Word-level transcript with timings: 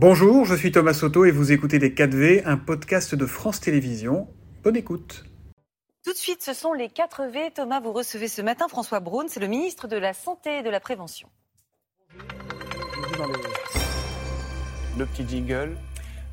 Bonjour, 0.00 0.44
je 0.44 0.54
suis 0.54 0.70
Thomas 0.70 0.94
Soto 0.94 1.24
et 1.24 1.32
vous 1.32 1.50
écoutez 1.50 1.80
Les 1.80 1.90
4V, 1.90 2.42
un 2.44 2.56
podcast 2.56 3.16
de 3.16 3.26
France 3.26 3.58
Télévisions. 3.58 4.28
Bonne 4.62 4.76
écoute. 4.76 5.24
Tout 6.04 6.12
de 6.12 6.16
suite, 6.16 6.40
ce 6.40 6.52
sont 6.52 6.72
les 6.72 6.86
4V. 6.86 7.52
Thomas, 7.52 7.80
vous 7.80 7.92
recevez 7.92 8.28
ce 8.28 8.40
matin 8.40 8.68
François 8.68 9.00
Braun, 9.00 9.26
c'est 9.26 9.40
le 9.40 9.48
ministre 9.48 9.88
de 9.88 9.96
la 9.96 10.12
Santé 10.12 10.58
et 10.58 10.62
de 10.62 10.70
la 10.70 10.78
Prévention. 10.78 11.28
Le 14.96 15.04
petit 15.04 15.28
jingle. 15.28 15.76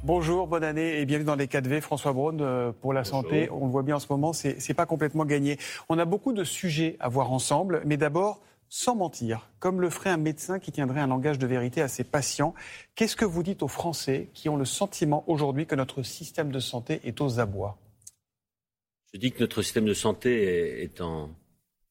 Bonjour, 0.03 0.45
bonne 0.45 0.63
année 0.63 0.99
et 0.99 1.05
bienvenue 1.07 1.25
dans 1.25 1.35
les 1.35 1.47
4V. 1.47 1.81
François 1.81 2.13
Braun 2.13 2.37
euh, 2.41 2.71
pour 2.71 2.93
la 2.93 3.03
santé. 3.03 3.49
On 3.49 3.65
le 3.65 3.71
voit 3.71 3.81
bien 3.81 3.95
en 3.95 3.99
ce 3.99 4.05
moment, 4.11 4.31
c'est 4.31 4.75
pas 4.75 4.85
complètement 4.85 5.25
gagné. 5.25 5.57
On 5.89 5.97
a 5.97 6.05
beaucoup 6.05 6.33
de 6.33 6.43
sujets 6.43 6.97
à 6.99 7.09
voir 7.09 7.31
ensemble, 7.31 7.81
mais 7.83 7.97
d'abord, 7.97 8.41
sans 8.69 8.95
mentir, 8.95 9.49
comme 9.59 9.81
le 9.81 9.89
ferait 9.89 10.09
un 10.09 10.17
médecin 10.17 10.59
qui 10.59 10.71
tiendrait 10.71 10.99
un 10.99 11.07
langage 11.07 11.39
de 11.39 11.47
vérité 11.47 11.81
à 11.81 11.87
ses 11.87 12.03
patients. 12.03 12.53
Qu'est-ce 12.95 13.15
que 13.15 13.25
vous 13.25 13.43
dites 13.43 13.63
aux 13.63 13.67
Français 13.67 14.29
qui 14.33 14.49
ont 14.49 14.57
le 14.57 14.65
sentiment 14.65 15.23
aujourd'hui 15.27 15.65
que 15.65 15.75
notre 15.75 16.03
système 16.03 16.51
de 16.51 16.59
santé 16.59 16.99
est 17.03 17.21
aux 17.21 17.39
abois? 17.39 17.77
Je 19.13 19.19
dis 19.19 19.31
que 19.31 19.39
notre 19.39 19.61
système 19.61 19.85
de 19.85 19.93
santé 19.93 20.83
est 20.83 20.99
en 20.99 21.29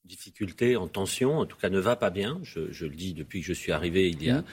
difficulté, 0.04 0.76
en 0.76 0.88
tension, 0.88 1.38
en 1.38 1.46
tout 1.46 1.56
cas 1.56 1.70
ne 1.70 1.78
va 1.78 1.96
pas 1.96 2.10
bien. 2.10 2.38
Je, 2.42 2.84
le 2.84 2.94
dis 2.94 3.14
depuis 3.14 3.40
que 3.40 3.46
je 3.46 3.52
suis 3.52 3.72
arrivé 3.72 4.10
il 4.10 4.22
y 4.22 4.30
a, 4.30 4.40
mmh. 4.40 4.44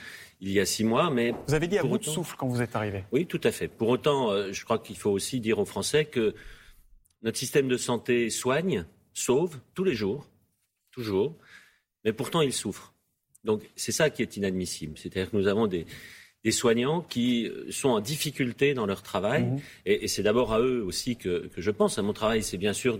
il 0.41 0.51
y 0.51 0.59
a 0.59 0.65
six 0.65 0.83
mois. 0.83 1.09
Mais 1.09 1.33
vous 1.47 1.53
avez 1.53 1.67
dit 1.67 1.77
à 1.77 1.83
bout 1.83 1.97
de 1.97 2.05
souffle 2.05 2.35
quand 2.37 2.47
vous 2.47 2.61
êtes 2.61 2.75
arrivé. 2.75 3.03
Oui, 3.11 3.25
tout 3.25 3.41
à 3.43 3.51
fait. 3.51 3.67
Pour 3.67 3.89
autant, 3.89 4.31
euh, 4.31 4.51
je 4.53 4.63
crois 4.63 4.79
qu'il 4.79 4.97
faut 4.97 5.11
aussi 5.11 5.39
dire 5.39 5.59
aux 5.59 5.65
Français 5.65 6.05
que 6.05 6.33
notre 7.23 7.37
système 7.37 7.67
de 7.67 7.77
santé 7.77 8.29
soigne, 8.29 8.85
sauve 9.13 9.59
tous 9.73 9.83
les 9.83 9.93
jours, 9.93 10.25
toujours 10.91 11.35
mais 12.05 12.13
pourtant 12.13 12.41
ils 12.41 12.53
souffrent. 12.53 12.93
Donc 13.43 13.63
c'est 13.75 13.91
ça 13.91 14.09
qui 14.09 14.21
est 14.21 14.37
inadmissible. 14.37 14.97
C'est-à-dire 14.97 15.31
que 15.31 15.37
nous 15.37 15.47
avons 15.47 15.67
des, 15.67 15.85
soignants 16.51 17.01
qui 17.01 17.47
euh, 17.47 17.71
sont 17.71 17.89
en 17.89 17.99
difficulté 17.99 18.73
dans 18.73 18.85
leur 18.85 19.03
travail. 19.03 19.43
Mhm. 19.43 19.59
Et, 19.85 20.07
c'est 20.07 20.23
d'abord 20.23 20.53
à 20.53 20.59
eux 20.59 20.83
aussi 20.83 21.15
que, 21.15 21.49
je 21.55 21.71
pense. 21.71 21.97
À 21.97 22.01
mon 22.01 22.13
travail, 22.13 22.43
c'est 22.43 22.57
bien 22.57 22.73
sûr 22.73 22.97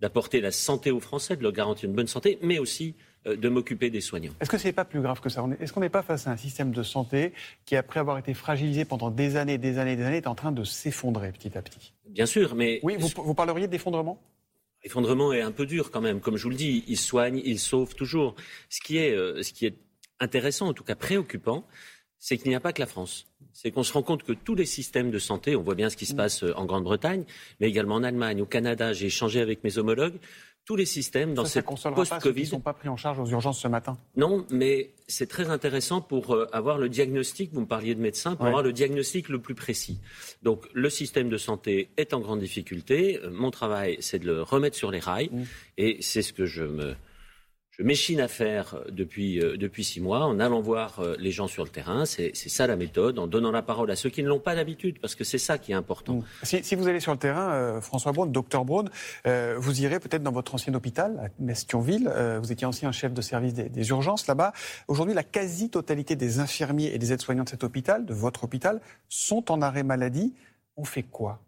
d'apporter 0.00 0.40
la 0.40 0.50
santé 0.50 0.90
aux 0.90 1.00
Français, 1.00 1.36
de 1.36 1.42
leur 1.42 1.52
garantir 1.52 1.88
une 1.88 1.94
bonne 1.94 2.08
santé, 2.08 2.38
mais 2.42 2.58
aussi 2.58 2.94
euh, 3.26 3.36
de 3.36 3.48
m'occuper 3.48 3.90
des 3.90 4.00
soignants. 4.00 4.32
Est-ce 4.40 4.50
que 4.50 4.58
ce 4.58 4.66
n'est 4.66 4.72
pas 4.72 4.84
plus 4.84 5.00
grave 5.00 5.20
que 5.20 5.28
ça? 5.28 5.44
Est-ce 5.60 5.72
qu'on 5.72 5.80
n'est 5.80 5.88
pas 5.88 6.02
face 6.02 6.26
à 6.26 6.32
un 6.32 6.36
système 6.36 6.72
de 6.72 6.82
santé 6.82 7.32
qui, 7.64 7.76
après 7.76 8.00
avoir 8.00 8.18
été 8.18 8.34
fragilisé 8.34 8.84
pendant 8.84 9.10
des 9.10 9.36
années, 9.36 9.58
des 9.58 9.78
années, 9.78 9.94
des 9.94 10.02
années, 10.02 10.16
est 10.16 10.26
en 10.26 10.34
train 10.34 10.50
de 10.50 10.64
s'effondrer 10.64 11.30
petit 11.30 11.56
à 11.56 11.62
petit? 11.62 11.92
Bien 12.08 12.26
sûr, 12.26 12.56
mais... 12.56 12.80
Oui, 12.82 12.96
vous, 12.98 13.08
vous 13.14 13.34
parleriez 13.34 13.68
d'effondrement? 13.68 14.20
L'effondrement 14.84 15.32
est 15.32 15.42
un 15.42 15.52
peu 15.52 15.66
dur 15.66 15.90
quand 15.90 16.00
même. 16.00 16.20
Comme 16.20 16.36
je 16.36 16.44
vous 16.44 16.50
le 16.50 16.56
dis, 16.56 16.84
il 16.88 16.98
soigne, 16.98 17.40
il 17.44 17.58
sauve 17.58 17.94
toujours. 17.94 18.34
Ce 18.68 18.80
qui 18.80 18.98
est, 18.98 19.14
euh, 19.14 19.42
ce 19.42 19.52
qui 19.52 19.66
est 19.66 19.76
intéressant, 20.18 20.68
en 20.68 20.72
tout 20.72 20.84
cas 20.84 20.96
préoccupant, 20.96 21.66
c'est 22.18 22.36
qu'il 22.36 22.50
n'y 22.50 22.54
a 22.54 22.60
pas 22.60 22.72
que 22.72 22.80
la 22.80 22.86
France. 22.86 23.26
C'est 23.52 23.70
qu'on 23.70 23.82
se 23.82 23.92
rend 23.92 24.02
compte 24.02 24.22
que 24.22 24.32
tous 24.32 24.54
les 24.54 24.64
systèmes 24.64 25.10
de 25.10 25.18
santé, 25.18 25.56
on 25.56 25.62
voit 25.62 25.74
bien 25.74 25.90
ce 25.90 25.96
qui 25.96 26.06
se 26.06 26.14
passe 26.14 26.44
euh, 26.44 26.54
en 26.56 26.64
Grande-Bretagne, 26.64 27.24
mais 27.60 27.68
également 27.68 27.96
en 27.96 28.04
Allemagne, 28.04 28.40
au 28.40 28.46
Canada, 28.46 28.92
j'ai 28.92 29.06
échangé 29.06 29.40
avec 29.40 29.64
mes 29.64 29.78
homologues, 29.78 30.18
tous 30.64 30.76
les 30.76 30.86
systèmes 30.86 31.34
dans 31.34 31.44
cette 31.44 31.66
post-Covid. 31.66 32.40
Ils 32.40 32.44
ne 32.44 32.50
sont 32.50 32.60
pas 32.60 32.72
pris 32.72 32.88
en 32.88 32.96
charge 32.96 33.18
aux 33.18 33.26
urgences 33.26 33.60
ce 33.60 33.68
matin. 33.68 33.98
Non, 34.16 34.46
mais 34.50 34.90
c'est 35.08 35.28
très 35.28 35.50
intéressant 35.50 36.00
pour 36.00 36.34
euh, 36.34 36.46
avoir 36.52 36.78
le 36.78 36.88
diagnostic. 36.88 37.52
Vous 37.52 37.60
me 37.60 37.66
parliez 37.66 37.94
de 37.94 38.00
médecin, 38.00 38.36
pour 38.36 38.46
avoir 38.46 38.62
le 38.62 38.72
diagnostic 38.72 39.28
le 39.28 39.40
plus 39.40 39.54
précis. 39.54 39.98
Donc, 40.42 40.66
le 40.72 40.88
système 40.88 41.28
de 41.28 41.36
santé 41.36 41.88
est 41.96 42.14
en 42.14 42.20
grande 42.20 42.40
difficulté. 42.40 43.20
Euh, 43.22 43.30
mon 43.30 43.50
travail, 43.50 43.96
c'est 44.00 44.20
de 44.20 44.26
le 44.26 44.42
remettre 44.42 44.76
sur 44.76 44.90
les 44.90 45.00
rails, 45.00 45.30
mmh. 45.32 45.42
et 45.78 45.96
c'est 46.00 46.22
ce 46.22 46.32
que 46.32 46.46
je 46.46 46.62
me 46.62 46.94
je 47.82 47.86
m'échine 47.88 48.20
à 48.20 48.28
faire 48.28 48.76
euh, 48.76 48.84
depuis, 48.92 49.40
euh, 49.40 49.56
depuis 49.56 49.82
six 49.82 50.00
mois 50.00 50.24
en 50.24 50.38
allant 50.38 50.60
voir 50.60 51.00
euh, 51.00 51.16
les 51.18 51.32
gens 51.32 51.48
sur 51.48 51.64
le 51.64 51.68
terrain. 51.68 52.04
C'est 52.06 52.32
ça 52.32 52.68
la 52.68 52.76
méthode, 52.76 53.18
en 53.18 53.26
donnant 53.26 53.50
la 53.50 53.62
parole 53.62 53.90
à 53.90 53.96
ceux 53.96 54.08
qui 54.08 54.22
ne 54.22 54.28
l'ont 54.28 54.38
pas 54.38 54.54
d'habitude, 54.54 55.00
parce 55.00 55.16
que 55.16 55.24
c'est 55.24 55.38
ça 55.38 55.58
qui 55.58 55.72
est 55.72 55.74
important. 55.74 56.20
Si, 56.44 56.62
si, 56.62 56.76
vous 56.76 56.86
allez 56.86 57.00
sur 57.00 57.10
le 57.10 57.18
terrain, 57.18 57.80
François 57.80 58.12
Braun, 58.12 58.26
docteur 58.26 58.64
Braun, 58.64 58.88
vous 59.56 59.82
irez 59.82 59.98
peut-être 59.98 60.22
dans 60.22 60.30
votre 60.30 60.54
ancien 60.54 60.72
hôpital, 60.74 61.18
à 61.18 61.28
Mestionville. 61.40 62.10
vous 62.40 62.52
étiez 62.52 62.66
ancien 62.66 62.92
chef 62.92 63.12
de 63.12 63.20
service 63.20 63.54
des, 63.54 63.88
urgences 63.88 64.26
là-bas. 64.26 64.52
Aujourd'hui, 64.86 65.14
la 65.14 65.24
quasi-totalité 65.24 66.14
des 66.14 66.38
infirmiers 66.38 66.92
et 66.94 66.98
des 66.98 67.12
aides-soignants 67.12 67.44
de 67.44 67.48
cet 67.48 67.64
hôpital, 67.64 68.06
de 68.06 68.14
votre 68.14 68.44
hôpital, 68.44 68.80
sont 69.08 69.50
en 69.50 69.60
arrêt 69.60 69.82
maladie. 69.82 70.34
On 70.76 70.84
fait 70.84 71.02
quoi? 71.02 71.40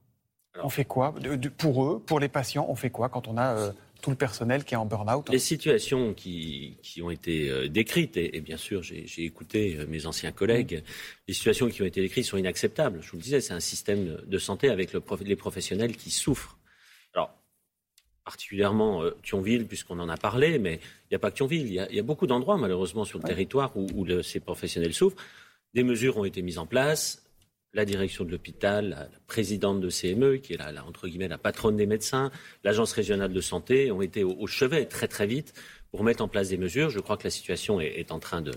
On 0.62 0.68
fait 0.68 0.84
quoi? 0.84 1.14
Pour 1.58 1.84
eux, 1.84 2.02
pour 2.04 2.18
les 2.18 2.28
patients, 2.28 2.66
on 2.68 2.74
fait 2.74 2.90
quoi 2.90 3.08
quand 3.08 3.28
on 3.28 3.38
a 3.38 3.72
tout 4.04 4.10
le 4.10 4.16
personnel 4.16 4.64
qui 4.64 4.74
est 4.74 4.76
en 4.76 4.84
burn-out. 4.84 5.30
Les 5.30 5.38
situations 5.38 6.12
qui, 6.12 6.76
ont 7.02 7.08
été 7.08 7.48
euh, 7.48 7.68
décrites, 7.68 8.18
et, 8.18 8.42
bien 8.42 8.58
sûr 8.58 8.82
j'ai 8.82 9.24
écouté 9.24 9.78
euh, 9.78 9.86
mes 9.86 10.04
anciens 10.04 10.30
collègues, 10.30 10.74
mm. 10.74 10.90
les 11.28 11.32
situations 11.32 11.70
qui 11.70 11.80
ont 11.80 11.86
été 11.86 12.02
décrites 12.02 12.26
sont 12.26 12.36
inacceptables. 12.36 12.98
Je 13.00 13.10
vous 13.10 13.16
le 13.16 13.22
disais, 13.22 13.40
c'est 13.40 13.54
un 13.54 13.60
système 13.60 14.20
de 14.26 14.38
santé 14.38 14.68
avec 14.68 14.90
les 14.92 15.36
professionnels 15.36 15.96
qui 15.96 16.10
souffrent. 16.10 16.58
Alors, 17.14 17.34
particulièrement 18.26 19.02
euh, 19.02 19.16
Thionville, 19.22 19.66
puisqu'on 19.66 19.98
en 19.98 20.10
a 20.10 20.18
parlé, 20.18 20.58
mais 20.58 20.74
il 20.74 21.12
n'y 21.12 21.16
a 21.16 21.18
pas 21.18 21.30
que 21.30 21.36
Thionville, 21.36 21.66
il 21.66 21.72
y 21.72 21.98
a, 21.98 22.02
beaucoup 22.02 22.26
d'endroits 22.26 22.58
malheureusement 22.58 23.06
sur 23.06 23.18
le 23.18 23.24
territoire 23.24 23.74
où, 23.74 24.06
ces 24.22 24.38
professionnels 24.38 24.92
souffrent. 24.92 25.16
Des 25.72 25.82
mesures 25.82 26.18
ont 26.18 26.26
été 26.26 26.42
mises 26.42 26.58
en 26.58 26.66
place, 26.66 27.23
la 27.74 27.84
direction 27.84 28.24
de 28.24 28.30
l'hôpital, 28.30 28.88
la, 28.90 29.08
présidente 29.26 29.80
de 29.80 29.90
CME, 29.90 30.38
qui 30.38 30.54
est 30.54 30.56
la, 30.56 30.84
entre 30.84 31.08
guillemets 31.08 31.28
la 31.28 31.38
patronne 31.38 31.76
des 31.76 31.86
médecins, 31.86 32.30
l'agence 32.62 32.92
régionale 32.92 33.32
de 33.32 33.40
santé 33.40 33.90
ont 33.90 34.00
été 34.00 34.24
au, 34.24 34.46
chevet 34.46 34.86
très 34.86 35.08
très 35.08 35.26
vite 35.26 35.52
pour 35.90 36.04
mettre 36.04 36.22
en 36.22 36.28
place 36.28 36.48
des 36.48 36.56
mesures. 36.56 36.90
Je 36.90 37.00
crois 37.00 37.16
que 37.16 37.24
la 37.24 37.30
situation 37.30 37.80
est 37.80 38.12
en 38.12 38.20
train 38.20 38.40
de 38.40 38.52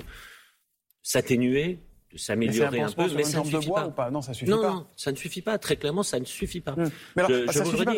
s'atténuer 1.01 1.79
de 2.11 2.17
s'améliorer 2.17 2.81
un, 2.81 2.89
peu, 2.89 3.07
mais 3.15 3.23
ça 3.23 3.39
ne 3.39 3.45
suffit 3.45 3.69
pas. 3.69 3.87
Ou 3.87 3.91
pas? 3.91 4.09
Non, 4.11 4.21
ça 4.21 4.33
suffit 4.33 4.49
non, 4.49 4.61
pas. 4.61 4.71
Non, 4.71 4.87
ça 4.95 5.11
ne 5.11 5.17
suffit 5.17 5.41
pas. 5.41 5.57
Très 5.57 5.75
clairement, 5.75 6.03
ça 6.03 6.19
ne 6.19 6.25
suffit 6.25 6.61
pas. 6.61 6.73
Hum. 6.77 6.89
Mais 7.15 7.23
alors, 7.23 7.41
je, 7.47 7.51
ça 7.51 7.63
vous 7.63 7.83
pas, 7.83 7.93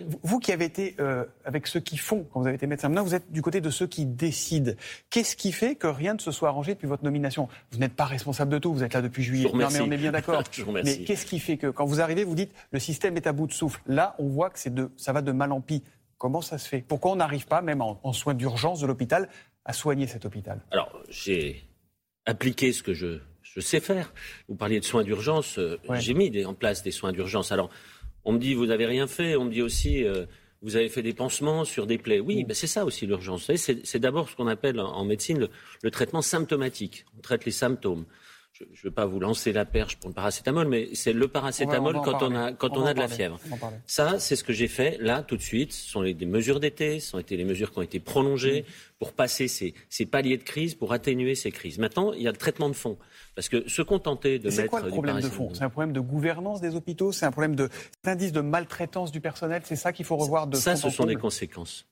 vous, 0.00 0.20
vous, 0.22 0.38
qui 0.38 0.52
avez 0.52 0.64
été 0.64 0.94
euh, 1.00 1.24
avec 1.44 1.66
ceux 1.66 1.80
qui 1.80 1.96
font, 1.96 2.24
quand 2.30 2.40
vous 2.40 2.46
avez 2.46 2.54
été 2.54 2.66
médecin, 2.68 2.88
maintenant 2.88 3.02
vous 3.02 3.14
êtes 3.14 3.32
du 3.32 3.42
côté 3.42 3.60
de 3.60 3.70
ceux 3.70 3.88
qui 3.88 4.06
décident. 4.06 4.72
Qu'est-ce 5.10 5.34
qui 5.34 5.50
fait 5.50 5.74
que 5.74 5.88
rien 5.88 6.14
ne 6.14 6.20
se 6.20 6.30
soit 6.30 6.48
arrangé 6.48 6.74
depuis 6.74 6.86
votre 6.86 7.02
nomination? 7.02 7.48
Vous 7.72 7.78
n'êtes 7.78 7.94
pas 7.94 8.04
responsable 8.04 8.52
de 8.52 8.58
tout. 8.58 8.72
Vous 8.72 8.84
êtes 8.84 8.94
là 8.94 9.02
depuis 9.02 9.24
juillet. 9.24 9.50
Non, 9.52 9.68
mais 9.72 9.80
on 9.80 9.90
est 9.90 9.96
bien 9.96 10.12
d'accord. 10.12 10.42
mais 10.84 10.98
qu'est-ce 10.98 11.26
qui 11.26 11.40
fait 11.40 11.56
que 11.56 11.66
quand 11.66 11.84
vous 11.84 12.00
arrivez, 12.00 12.22
vous 12.22 12.36
dites 12.36 12.52
le 12.70 12.78
système 12.78 13.16
est 13.16 13.26
à 13.26 13.32
bout 13.32 13.48
de 13.48 13.52
souffle. 13.52 13.80
Là, 13.86 14.14
on 14.18 14.28
voit 14.28 14.50
que 14.50 14.58
c'est 14.58 14.72
de, 14.72 14.90
ça 14.96 15.12
va 15.12 15.22
de 15.22 15.32
mal 15.32 15.50
en 15.50 15.60
pis. 15.60 15.82
Comment 16.16 16.40
ça 16.40 16.58
se 16.58 16.68
fait? 16.68 16.80
Pourquoi 16.86 17.12
on 17.12 17.16
n'arrive 17.16 17.46
pas, 17.46 17.60
même 17.60 17.82
en, 17.82 18.00
en 18.02 18.12
soins 18.12 18.34
d'urgence 18.34 18.80
de 18.80 18.86
l'hôpital, 18.86 19.28
à 19.64 19.72
soigner 19.72 20.06
cet 20.06 20.24
hôpital? 20.24 20.60
Alors, 20.70 20.90
j'ai 21.10 21.66
appliqué 22.26 22.72
ce 22.72 22.82
que 22.82 22.92
je 22.92 23.18
je 23.56 23.62
sais 23.62 23.80
faire. 23.80 24.12
Vous 24.48 24.54
parliez 24.54 24.80
de 24.80 24.84
soins 24.84 25.02
d'urgence, 25.02 25.58
euh, 25.58 25.78
j'ai 25.98 26.12
mis 26.12 26.44
en 26.44 26.52
place 26.52 26.82
des 26.82 26.90
soins 26.90 27.12
d'urgence. 27.12 27.52
Alors, 27.52 27.70
on 28.26 28.32
me 28.32 28.38
dit, 28.38 28.52
vous 28.52 28.66
n'avez 28.66 28.84
rien 28.84 29.06
fait, 29.06 29.34
on 29.34 29.46
me 29.46 29.50
dit 29.50 29.62
aussi, 29.62 30.04
euh, 30.04 30.26
vous 30.60 30.76
avez 30.76 30.90
fait 30.90 31.02
des 31.02 31.14
pansements 31.14 31.64
sur 31.64 31.86
des 31.86 31.96
plaies. 31.96 32.20
Oui, 32.20 32.44
mm. 32.44 32.48
ben 32.48 32.54
c'est 32.54 32.66
ça 32.66 32.84
aussi 32.84 33.06
l'urgence. 33.06 33.50
C'est 33.54 33.98
d'abord 33.98 34.28
ce 34.28 34.36
qu'on 34.36 34.46
appelle 34.46 34.78
en 34.78 35.04
médecine 35.06 35.48
le, 35.82 35.90
traitement 35.90 36.20
symptomatique. 36.20 37.06
On 37.16 37.22
traite 37.22 37.46
les 37.46 37.52
symptômes 37.52 38.04
je 38.58 38.64
ne 38.64 38.82
vais 38.84 38.94
pas 38.94 39.06
vous 39.06 39.20
lancer 39.20 39.52
la 39.52 39.64
perche 39.64 39.96
pour 39.96 40.08
le 40.08 40.14
paracétamol, 40.14 40.66
mais 40.68 40.88
c'est 40.94 41.12
le 41.12 41.28
paracétamol 41.28 42.00
quand, 42.02 42.22
on 42.22 42.34
a, 42.34 42.52
quand 42.52 42.76
on, 42.76 42.86
a 42.86 42.94
de 42.94 43.00
la 43.00 43.08
fièvre. 43.08 43.38
Ça, 43.86 44.18
c'est 44.18 44.36
ce 44.36 44.44
que 44.44 44.52
j'ai 44.52 44.68
fait 44.68 44.98
là 45.00 45.22
tout 45.22 45.36
de 45.36 45.42
suite. 45.42 45.72
Ce 45.72 45.90
sont 45.90 46.00
les, 46.00 46.14
des 46.14 46.26
mesures 46.26 46.60
d'été, 46.60 47.00
ce 47.00 47.10
sont 47.10 47.18
été 47.18 47.36
les 47.36 47.44
mesures 47.44 47.70
qui 47.70 47.78
ont 47.78 47.82
été 47.82 48.00
prolongées 48.00 48.64
pour 48.98 49.12
passer 49.12 49.48
ces, 49.48 49.74
ces, 49.90 50.06
paliers 50.06 50.38
de 50.38 50.42
crise, 50.42 50.74
pour 50.74 50.92
atténuer 50.92 51.34
ces 51.34 51.50
crises. 51.50 51.78
Maintenant, 51.78 52.12
il 52.12 52.22
y 52.22 52.28
a 52.28 52.30
le 52.30 52.36
traitement 52.36 52.68
de 52.68 52.74
fond. 52.74 52.96
Parce 53.34 53.48
que 53.48 53.68
se 53.68 53.82
contenter 53.82 54.38
de 54.38 54.44
mettre. 54.44 54.56
C'est 54.56 54.68
quoi 54.68 54.80
le 54.80 54.88
problème 54.88 55.20
de 55.20 55.28
fond? 55.28 55.50
C'est 55.52 55.64
un 55.64 55.70
problème 55.70 55.92
de 55.92 56.00
gouvernance 56.00 56.60
des 56.60 56.74
hôpitaux? 56.74 57.12
C'est 57.12 57.26
un 57.26 57.32
problème 57.32 57.56
d'indice 58.04 58.32
de, 58.32 58.40
de 58.40 58.46
maltraitance 58.46 59.12
du 59.12 59.20
personnel? 59.20 59.62
C'est 59.64 59.76
ça 59.76 59.92
qu'il 59.92 60.06
faut 60.06 60.16
revoir 60.16 60.46
de 60.46 60.56
Ça, 60.56 60.76
ce 60.76 60.88
sont 60.88 61.04
des 61.04 61.16
conséquences. 61.16 61.86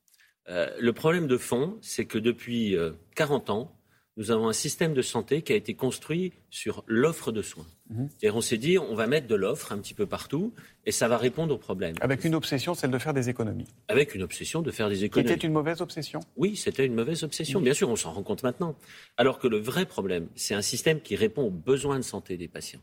Euh, 0.49 0.71
le 0.79 0.93
problème 0.93 1.27
de 1.27 1.37
fond, 1.37 1.77
c'est 1.81 2.05
que 2.05 2.19
depuis 2.19 2.77
40 3.15 3.49
euh, 3.49 3.53
ans, 3.53 3.73
nous 4.17 4.31
avons 4.31 4.49
un 4.49 4.53
système 4.53 4.95
de 4.95 5.03
santé 5.03 5.43
qui 5.43 5.53
a 5.53 5.57
été 5.57 5.75
construit 5.75 6.33
sur 6.51 6.85
l'offre 6.87 7.33
de 7.33 7.43
soins. 7.43 7.67
Mhm. 7.91 8.09
on 8.33 8.41
s'est 8.41 8.57
dit, 8.59 8.79
on 8.79 8.95
va 8.95 9.07
mettre 9.07 9.27
de 9.27 9.35
l'offre 9.35 9.73
un 9.73 9.79
petit 9.79 9.93
peu 9.93 10.07
partout 10.07 10.55
et 10.87 10.93
ça 10.93 11.09
va 11.09 11.19
répondre 11.19 11.55
aux 11.55 11.59
problèmes. 11.59 11.97
Avec 12.01 12.25
une 12.25 12.35
obsession, 12.35 12.75
celle 12.75 12.91
de 12.91 12.99
faire 12.99 13.13
des 13.13 13.29
économies. 13.29 13.67
Avec 13.89 14.15
une 14.15 14.23
obsession 14.23 14.63
de 14.63 14.71
faire 14.71 14.89
des 14.89 15.05
économies. 15.05 15.29
C'était 15.29 15.47
une 15.47 15.53
mauvaise 15.53 15.81
obsession 15.81 16.21
Oui, 16.37 16.57
c'était 16.57 16.87
une 16.87 16.95
mauvaise 16.95 17.25
obsession. 17.25 17.61
Bien 17.61 17.75
sûr, 17.75 17.91
on 17.91 17.97
s'en 17.97 18.13
rend 18.13 18.23
compte 18.23 18.43
maintenant. 18.43 18.77
Alors 19.17 19.39
que 19.39 19.49
le 19.49 19.59
vrai 19.59 19.85
problème, 19.85 20.29
c'est 20.35 20.55
un 20.55 20.63
système 20.63 21.01
qui 21.01 21.17
répond 21.17 21.43
aux 21.43 21.51
besoins 21.51 21.99
de 21.99 22.05
santé 22.05 22.37
des 22.37 22.49
patients, 22.49 22.81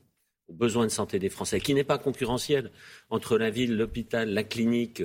aux 0.50 0.54
besoins 0.54 0.86
de 0.86 0.92
santé 0.92 1.18
des 1.18 1.30
Français, 1.30 1.62
qui 1.62 1.74
n'est 1.74 1.86
pas 1.86 1.98
concurrentiel 1.98 2.72
entre 3.10 3.38
la 3.38 3.50
ville, 3.50 3.75
l'hôpital, 3.75 4.30
la 4.30 4.44
clinique. 4.44 5.01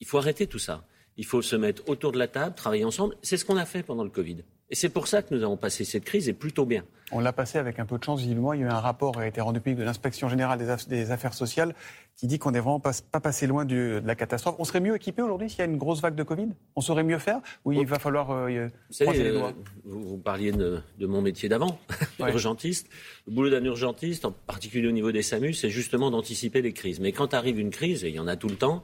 Il 0.00 0.06
faut 0.06 0.18
arrêter 0.18 0.46
tout 0.46 0.58
ça. 0.58 0.86
Il 1.16 1.24
faut 1.24 1.40
se 1.40 1.56
mettre 1.56 1.88
autour 1.88 2.12
de 2.12 2.18
la 2.18 2.28
table, 2.28 2.54
travailler 2.54 2.84
ensemble. 2.84 3.16
C'est 3.22 3.38
ce 3.38 3.44
qu'on 3.46 3.56
a 3.56 3.64
fait 3.64 3.82
pendant 3.82 4.04
le 4.04 4.10
Covid. 4.10 4.44
Et 4.68 4.74
c'est 4.74 4.88
pour 4.88 5.06
ça 5.06 5.22
que 5.22 5.32
nous 5.32 5.44
avons 5.44 5.56
passé 5.56 5.84
cette 5.84 6.04
crise, 6.04 6.28
et 6.28 6.32
plutôt 6.32 6.66
bien. 6.66 6.84
On 7.12 7.20
l'a 7.20 7.32
passé 7.32 7.58
avec 7.58 7.78
un 7.78 7.86
peu 7.86 7.98
de 7.98 8.02
chance, 8.02 8.20
visiblement. 8.20 8.52
Il 8.52 8.60
y 8.60 8.64
a 8.64 8.66
eu 8.66 8.70
un 8.70 8.80
rapport 8.80 9.12
qui 9.12 9.20
a 9.20 9.26
été 9.28 9.40
rendu 9.40 9.60
public 9.60 9.78
de 9.78 9.84
l'inspection 9.84 10.28
générale 10.28 10.58
des, 10.88 11.10
affaires 11.12 11.34
sociales 11.34 11.72
qui 12.16 12.26
dit 12.26 12.40
qu'on 12.40 12.50
n'est 12.50 12.58
vraiment 12.58 12.80
pas, 12.80 12.92
passé 13.20 13.46
loin 13.46 13.64
de 13.64 14.02
la 14.04 14.16
catastrophe. 14.16 14.56
On 14.58 14.64
serait 14.64 14.80
mieux 14.80 14.96
équipé 14.96 15.22
aujourd'hui 15.22 15.48
s'il 15.48 15.60
y 15.60 15.62
a 15.62 15.66
une 15.66 15.76
grosse 15.76 16.00
vague 16.00 16.16
de 16.16 16.24
Covid? 16.24 16.48
On 16.74 16.80
saurait 16.80 17.04
mieux 17.04 17.18
faire? 17.18 17.40
Ou 17.64 17.72
il 17.72 17.86
va 17.86 18.00
falloir 18.00 18.32
euh, 18.32 18.68
vous, 18.90 19.12
les 19.12 19.30
doigts? 19.30 19.52
vous, 19.84 20.18
parliez 20.18 20.50
de, 20.50 20.82
mon 20.98 21.22
métier 21.22 21.48
d'avant, 21.48 21.78
urgentiste. 22.18 22.88
Le 23.28 23.34
boulot 23.34 23.50
d'un 23.50 23.64
urgentiste, 23.64 24.24
en 24.24 24.32
particulier 24.32 24.88
au 24.88 24.92
niveau 24.92 25.12
des 25.12 25.22
SAMU, 25.22 25.54
c'est 25.54 25.70
justement 25.70 26.10
d'anticiper 26.10 26.60
les 26.60 26.72
crises. 26.72 26.98
Mais 26.98 27.12
quand 27.12 27.34
arrive 27.34 27.60
une 27.60 27.70
crise, 27.70 28.02
et 28.02 28.08
il 28.08 28.16
y 28.16 28.20
en 28.20 28.26
a 28.26 28.34
tout 28.34 28.48
le 28.48 28.56
temps, 28.56 28.82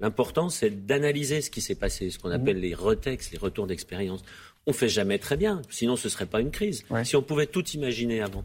L'important, 0.00 0.48
c'est 0.48 0.86
d'analyser 0.86 1.40
ce 1.40 1.50
qui 1.50 1.60
s'est 1.60 1.76
passé, 1.76 2.10
ce 2.10 2.18
qu'on 2.18 2.30
mmh. 2.30 2.32
appelle 2.32 2.58
les 2.58 2.74
retextes, 2.74 3.30
les 3.30 3.38
retours 3.38 3.68
d'expérience. 3.68 4.24
On 4.66 4.72
fait 4.72 4.88
jamais 4.88 5.18
très 5.18 5.36
bien, 5.36 5.62
sinon 5.68 5.96
ce 5.96 6.08
serait 6.08 6.26
pas 6.26 6.40
une 6.40 6.50
crise. 6.50 6.84
Si 7.04 7.16
on 7.16 7.22
pouvait 7.22 7.46
tout 7.46 7.66
imaginer 7.70 8.22
avant. 8.22 8.44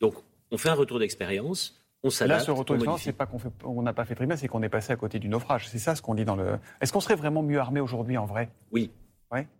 Donc, 0.00 0.14
on 0.50 0.58
fait 0.58 0.68
un 0.68 0.74
retour 0.74 0.98
d'expérience. 0.98 1.80
On 2.02 2.10
s'adapte. 2.10 2.40
Là, 2.40 2.44
ce 2.46 2.50
retour 2.50 2.76
d'expérience, 2.76 3.02
c'est 3.02 3.12
pas 3.12 3.26
qu'on 3.26 3.82
n'a 3.82 3.92
pas 3.92 4.04
fait 4.04 4.14
très 4.14 4.26
bien, 4.26 4.36
c'est 4.36 4.48
qu'on 4.48 4.62
est 4.62 4.68
passé 4.68 4.92
à 4.92 4.96
côté 4.96 5.18
du 5.18 5.28
naufrage. 5.28 5.68
C'est 5.68 5.78
ça 5.78 5.94
ce 5.94 6.02
qu'on 6.02 6.14
dit 6.14 6.24
dans 6.24 6.36
le. 6.36 6.58
Est-ce 6.80 6.92
qu'on 6.92 7.00
serait 7.00 7.16
vraiment 7.16 7.42
mieux 7.42 7.58
armé 7.58 7.80
aujourd'hui 7.80 8.16
en 8.16 8.26
vrai? 8.26 8.50
Oui. 8.70 8.90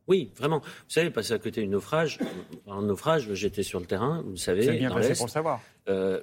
Oui, 0.07 0.31
vraiment. 0.37 0.61
Vous 0.61 0.89
savez, 0.89 1.11
passer 1.11 1.33
à 1.35 1.39
côté 1.39 1.61
du 1.61 1.69
naufrage, 1.69 2.19
en 2.67 2.83
naufrage, 2.83 3.33
j'étais 3.35 3.63
sur 3.63 3.81
le 3.81 3.87
terrain, 3.87 4.23
vous 4.25 4.37
savez. 4.37 4.65
C'est 4.65 4.79
bien 4.79 4.91
passé 4.91 5.15
pour 5.15 5.27
le 5.27 5.31
savoir. 5.31 5.61
Euh, 5.89 6.23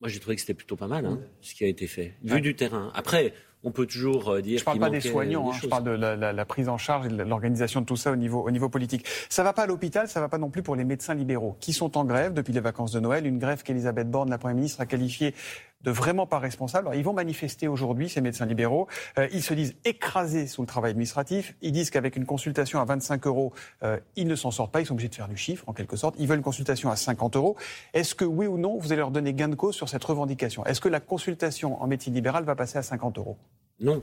moi, 0.00 0.08
j'ai 0.08 0.18
trouvé 0.18 0.34
que 0.34 0.40
c'était 0.40 0.52
plutôt 0.52 0.76
pas 0.76 0.88
mal, 0.88 1.06
hein, 1.06 1.20
ce 1.40 1.54
qui 1.54 1.64
a 1.64 1.68
été 1.68 1.86
fait, 1.86 2.14
vu 2.22 2.40
du 2.40 2.56
terrain. 2.56 2.90
Après, 2.94 3.34
on 3.64 3.70
peut 3.70 3.86
toujours 3.86 4.30
euh, 4.30 4.42
dire. 4.42 4.58
Je 4.58 4.62
ne 4.62 4.64
parle 4.64 4.78
pas 4.78 4.90
des 4.90 5.00
soignants, 5.00 5.50
hein, 5.50 5.56
je 5.60 5.66
parle 5.66 5.84
de 5.84 5.90
la, 5.90 6.44
prise 6.44 6.68
en 6.68 6.78
charge 6.78 7.06
et 7.06 7.08
de 7.08 7.22
l'organisation 7.22 7.80
de 7.80 7.86
tout 7.86 7.96
ça 7.96 8.12
au 8.12 8.16
niveau, 8.16 8.42
au 8.42 8.50
niveau 8.50 8.68
politique. 8.68 9.06
Ça 9.28 9.42
ne 9.42 9.46
va 9.46 9.52
pas 9.52 9.62
à 9.62 9.66
l'hôpital, 9.66 10.08
ça 10.08 10.20
ne 10.20 10.24
va 10.24 10.28
pas 10.28 10.38
non 10.38 10.50
plus 10.50 10.62
pour 10.62 10.76
les 10.76 10.84
médecins 10.84 11.14
libéraux 11.14 11.56
qui 11.60 11.72
sont 11.72 11.96
en 11.96 12.04
grève 12.04 12.32
depuis 12.32 12.52
les 12.52 12.60
vacances 12.60 12.92
de 12.92 13.00
Noël. 13.00 13.26
Une 13.26 13.38
grève 13.38 13.62
qu'Elisabeth 13.62 14.10
Borne, 14.10 14.30
la 14.30 14.38
Première 14.38 14.56
ministre, 14.56 14.80
a 14.80 14.86
qualifiée 14.86 15.34
de 15.82 15.90
vraiment 15.90 16.26
pas 16.26 16.38
responsable. 16.38 16.90
ils 16.94 17.04
vont 17.04 17.12
manifester 17.12 17.68
aujourd'hui, 17.68 18.08
ces 18.08 18.20
médecins 18.20 18.46
libéraux. 18.46 18.88
Euh, 19.18 19.28
ils 19.32 19.42
se 19.42 19.54
disent 19.54 19.74
écrasés 19.84 20.46
sous 20.46 20.62
le 20.62 20.66
travail 20.66 20.90
administratif. 20.90 21.54
Ils 21.62 21.72
disent 21.72 21.90
qu'avec 21.90 22.16
une 22.16 22.26
consultation 22.26 22.80
à 22.80 22.84
25 22.84 23.26
euros, 23.26 23.52
euh, 23.82 23.98
ils 24.16 24.26
ne 24.26 24.36
s'en 24.36 24.50
sortent 24.50 24.72
pas. 24.72 24.80
Ils 24.80 24.86
sont 24.86 24.94
obligés 24.94 25.08
de 25.08 25.14
faire 25.14 25.28
du 25.28 25.36
chiffre, 25.36 25.64
en 25.68 25.72
quelque 25.72 25.96
sorte. 25.96 26.14
Ils 26.18 26.26
veulent 26.26 26.38
une 26.38 26.44
consultation 26.44 26.90
à 26.90 26.96
50 26.96 27.36
euros. 27.36 27.56
Est-ce 27.94 28.14
que, 28.14 28.24
oui 28.24 28.46
ou 28.46 28.58
non, 28.58 28.78
vous 28.78 28.92
allez 28.92 29.00
leur 29.00 29.10
donner 29.10 29.34
gain 29.34 29.48
de 29.48 29.54
cause 29.54 29.74
sur 29.74 29.88
cette 29.88 30.04
revendication? 30.04 30.64
Est-ce 30.66 30.80
que 30.80 30.88
la 30.88 31.00
consultation 31.00 31.82
en 31.82 31.86
médecine 31.86 32.14
libérale 32.14 32.44
va 32.44 32.54
passer 32.54 32.78
à 32.78 32.82
50 32.82 33.18
euros? 33.18 33.36
Non. 33.80 34.02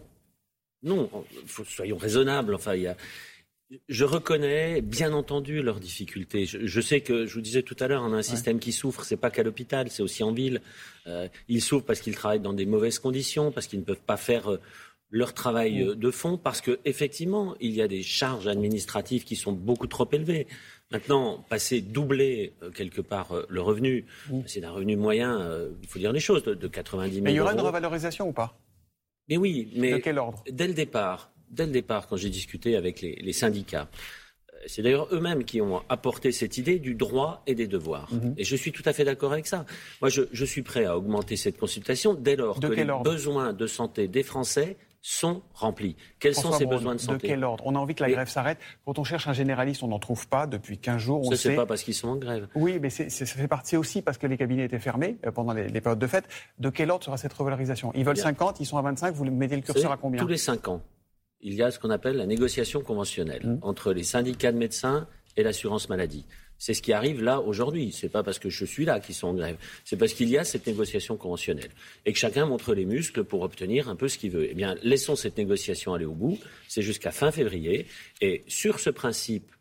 Non, 0.82 1.10
soyons 1.68 1.98
raisonnables. 1.98 2.56
Enfin, 2.56 2.74
il 2.74 2.84
y 2.84 2.88
a, 2.88 2.96
je 3.88 4.04
reconnais, 4.04 4.82
bien 4.82 5.14
entendu, 5.14 5.62
leurs 5.62 5.80
difficultés. 5.80 6.46
Je, 6.46 6.82
sais 6.82 7.02
que, 7.02 7.26
je 7.26 7.34
vous 7.36 7.42
disais 7.42 7.62
tout 7.62 7.76
à 7.80 7.88
l'heure, 7.88 8.04
on 8.04 8.14
a 8.14 8.18
un 8.18 8.24
système 8.24 8.60
qui 8.60 8.72
souffre. 8.72 9.04
C'est 9.04 9.18
pas 9.18 9.30
qu'à 9.30 9.44
l'hôpital, 9.44 9.90
c'est 9.90 10.02
aussi 10.02 10.24
en 10.24 10.32
ville. 10.32 10.62
Euh, 11.08 11.28
ils 11.48 11.62
souffrent 11.62 11.86
parce 11.86 12.00
qu'ils 12.00 12.16
travaillent 12.16 12.40
dans 12.40 12.54
des 12.54 12.66
mauvaises 12.66 12.98
conditions, 12.98 13.52
parce 13.52 13.68
qu'ils 13.68 13.80
ne 13.80 13.84
peuvent 13.86 14.02
pas 14.02 14.18
faire 14.18 14.52
euh, 14.52 14.60
leur 15.12 15.34
travail 15.34 15.84
euh, 15.84 15.96
de 15.96 16.10
fond, 16.10 16.38
parce 16.38 16.62
qu'effectivement, 16.62 17.56
il 17.60 17.72
y 17.72 17.82
a 17.84 17.88
des 17.88 18.02
charges 18.02 18.48
administratives 18.48 19.24
qui 19.24 19.36
sont 19.36 19.52
beaucoup 19.52 19.88
trop 19.88 20.08
élevées. 20.12 20.48
Maintenant, 20.92 21.46
passer 21.48 21.82
doubler 21.82 22.54
quelque 22.74 23.02
part 23.02 23.44
le 23.48 23.62
revenu, 23.62 24.06
c'est 24.48 24.62
d'un 24.62 24.72
revenu 24.72 24.96
moyen, 24.96 25.48
il 25.84 25.88
faut 25.88 26.00
dire 26.00 26.12
les 26.12 26.20
choses, 26.20 26.44
de, 26.44 26.68
90 26.68 27.14
000 27.14 27.24
Mais 27.24 27.32
il 27.32 27.36
y 27.36 27.40
aura 27.40 27.54
une 27.54 27.60
revalorisation 27.60 28.28
ou 28.28 28.34
pas? 28.34 28.58
Mais 29.28 29.38
oui, 29.38 29.72
mais 29.76 29.92
de 29.92 29.98
quel 30.00 30.18
ordre? 30.18 30.44
Dès 30.50 30.66
le 30.66 30.74
départ, 30.74 31.32
dès 31.50 31.66
le 31.66 31.72
départ, 31.72 32.08
quand 32.08 32.18
j'ai 32.18 32.30
discuté 32.30 32.76
avec 32.76 33.02
les, 33.02 33.34
syndicats, 33.34 33.90
euh, 34.54 34.58
c'est 34.68 34.82
d'ailleurs 34.82 35.08
eux-mêmes 35.12 35.44
qui 35.44 35.62
ont 35.62 35.82
apporté 35.90 36.32
cette 36.32 36.58
idée 36.58 36.80
du 36.80 36.96
droit 36.96 37.44
et 37.48 37.56
des 37.56 37.68
devoirs. 37.68 38.14
Mhm. 38.14 38.36
Et 38.38 38.44
je 38.44 38.56
suis 38.56 38.72
tout 38.72 38.84
à 38.86 38.94
fait 38.94 39.04
d'accord 39.04 39.34
avec 39.34 39.48
ça. 39.48 39.66
Moi, 40.02 40.10
je, 40.10 40.46
suis 40.46 40.62
prêt 40.62 40.86
à 40.86 40.98
augmenter 40.98 41.36
cette 41.36 41.58
consultation 41.58 42.14
dès 42.14 42.36
lors 42.36 42.60
que 42.60 42.68
les 42.68 42.86
besoins 43.04 43.54
de 43.54 43.68
santé 43.68 44.08
des 44.08 44.24
Français 44.24 44.78
sont 45.02 45.42
remplis. 45.54 45.96
Quels 46.20 46.36
sont 46.36 46.52
ces 46.52 46.66
besoins 46.66 46.96
de 46.96 47.00
santé? 47.00 47.28
De 47.28 47.34
quel 47.34 47.44
ordre? 47.44 47.64
On 47.66 47.76
a 47.76 47.80
envie 47.80 47.96
que 47.96 48.04
la 48.04 48.12
grève 48.12 48.28
s'arrête. 48.28 48.58
Quand 48.86 49.00
on 49.00 49.04
cherche 49.04 49.28
un 49.28 49.34
généraliste, 49.34 49.84
on 49.84 49.88
n'en 49.88 50.00
trouve 50.00 50.28
pas 50.28 50.46
depuis 50.46 50.78
15 50.78 51.02
jours. 51.02 51.22
On 51.26 51.36
ça, 51.36 51.50
n'est 51.50 51.56
pas 51.56 51.66
parce 51.66 51.84
qu'ils 51.84 51.94
sont 51.94 52.10
en 52.10 52.16
grève. 52.18 52.48
Oui, 52.56 52.80
mais 52.82 52.90
ça 52.90 53.26
fait 53.26 53.48
partie 53.48 53.78
aussi 53.78 54.02
parce 54.02 54.18
que 54.18 54.28
les 54.28 54.38
cabinets 54.38 54.66
étaient 54.66 54.80
fermés 54.80 55.18
euh, 55.26 55.32
pendant 55.32 55.54
les, 55.54 55.70
périodes 55.82 56.00
de 56.00 56.08
fête. 56.08 56.26
De 56.60 56.70
quel 56.70 56.92
ordre 56.92 57.06
sera 57.06 57.18
cette 57.18 57.34
revalorisation? 57.34 57.92
Ils 57.96 58.04
veulent 58.04 58.18
50, 58.18 58.60
ils 58.60 58.66
sont 58.66 58.78
à 58.78 58.82
25, 58.82 59.14
vous 59.16 59.26
mettez 59.26 59.56
le 59.56 59.62
curseur 59.62 59.92
à 59.92 59.98
combien? 59.98 60.22
Tous 60.22 60.28
les 60.28 60.38
5 60.38 60.68
ans, 60.68 60.82
il 61.42 61.54
y 61.54 61.62
a 61.62 61.72
ce 61.72 61.80
qu'on 61.80 61.90
appelle 61.90 62.18
la 62.18 62.26
négociation 62.26 62.82
conventionnelle 62.82 63.46
mmh. 63.46 63.60
entre 63.62 63.94
les 63.94 64.04
syndicats 64.04 64.52
de 64.52 64.58
médecins 64.58 65.08
et 65.38 65.44
l'assurance 65.44 65.90
maladie. 65.90 66.26
C'est 66.60 66.74
ce 66.74 66.82
qui 66.82 66.92
arrive 66.92 67.24
là 67.24 67.40
aujourd'hui. 67.40 67.92
C'est 67.94 68.10
pas 68.10 68.22
parce 68.22 68.38
que 68.38 68.50
je 68.50 68.66
suis 68.66 68.84
là 68.84 69.00
qu'ils 69.00 69.16
sont 69.16 69.30
en 69.30 69.34
grève. 69.34 69.58
C'est 69.86 69.96
parce 69.96 70.14
qu'il 70.14 70.30
y 70.30 70.38
a 70.38 70.44
cette 70.44 70.68
négociation 70.68 71.16
conventionnelle 71.16 71.72
et 72.06 72.12
que 72.12 72.20
chacun 72.20 72.46
montre 72.46 72.74
les 72.74 72.86
muscles 72.86 73.24
pour 73.24 73.42
obtenir 73.42 73.88
un 73.88 73.96
peu 73.96 74.10
ce 74.10 74.18
qu'il 74.18 74.32
veut. 74.32 74.48
Eh 74.50 74.54
bien, 74.54 74.76
laissons 74.84 75.16
cette 75.16 75.38
négociation 75.38 75.94
aller 75.94 76.06
au 76.06 76.14
bout. 76.14 76.38
C'est 76.68 76.82
jusqu'à 76.82 77.12
fin 77.12 77.32
février. 77.32 77.88
Et 78.20 78.44
sur 78.48 78.82
ce 78.82 78.90
principe 78.90 79.54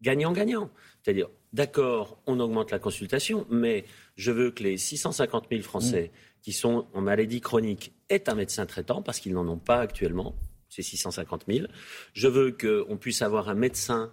gagnant-gagnant, 0.00 0.70
c'est-à-dire, 1.02 1.28
d'accord, 1.52 2.22
on 2.26 2.38
augmente 2.38 2.70
la 2.70 2.78
consultation, 2.78 3.44
mais 3.50 3.84
je 4.14 4.30
veux 4.30 4.52
que 4.52 4.62
les 4.62 4.76
650 4.76 5.46
000 5.50 5.62
Français 5.62 6.12
mmh. 6.12 6.42
qui 6.42 6.52
sont 6.52 6.86
en 6.94 7.00
maladie 7.00 7.40
chronique 7.40 7.92
aient 8.08 8.30
un 8.30 8.36
médecin 8.36 8.64
traitant 8.64 9.02
parce 9.02 9.18
qu'ils 9.18 9.32
n'en 9.32 9.48
ont 9.48 9.58
pas 9.58 9.80
actuellement. 9.80 10.36
C'est 10.68 10.82
650 10.82 11.44
000. 11.48 11.66
Je 12.12 12.28
veux 12.28 12.52
qu'on 12.52 12.96
puisse 12.96 13.22
avoir 13.22 13.48
un 13.48 13.54
médecin 13.54 14.10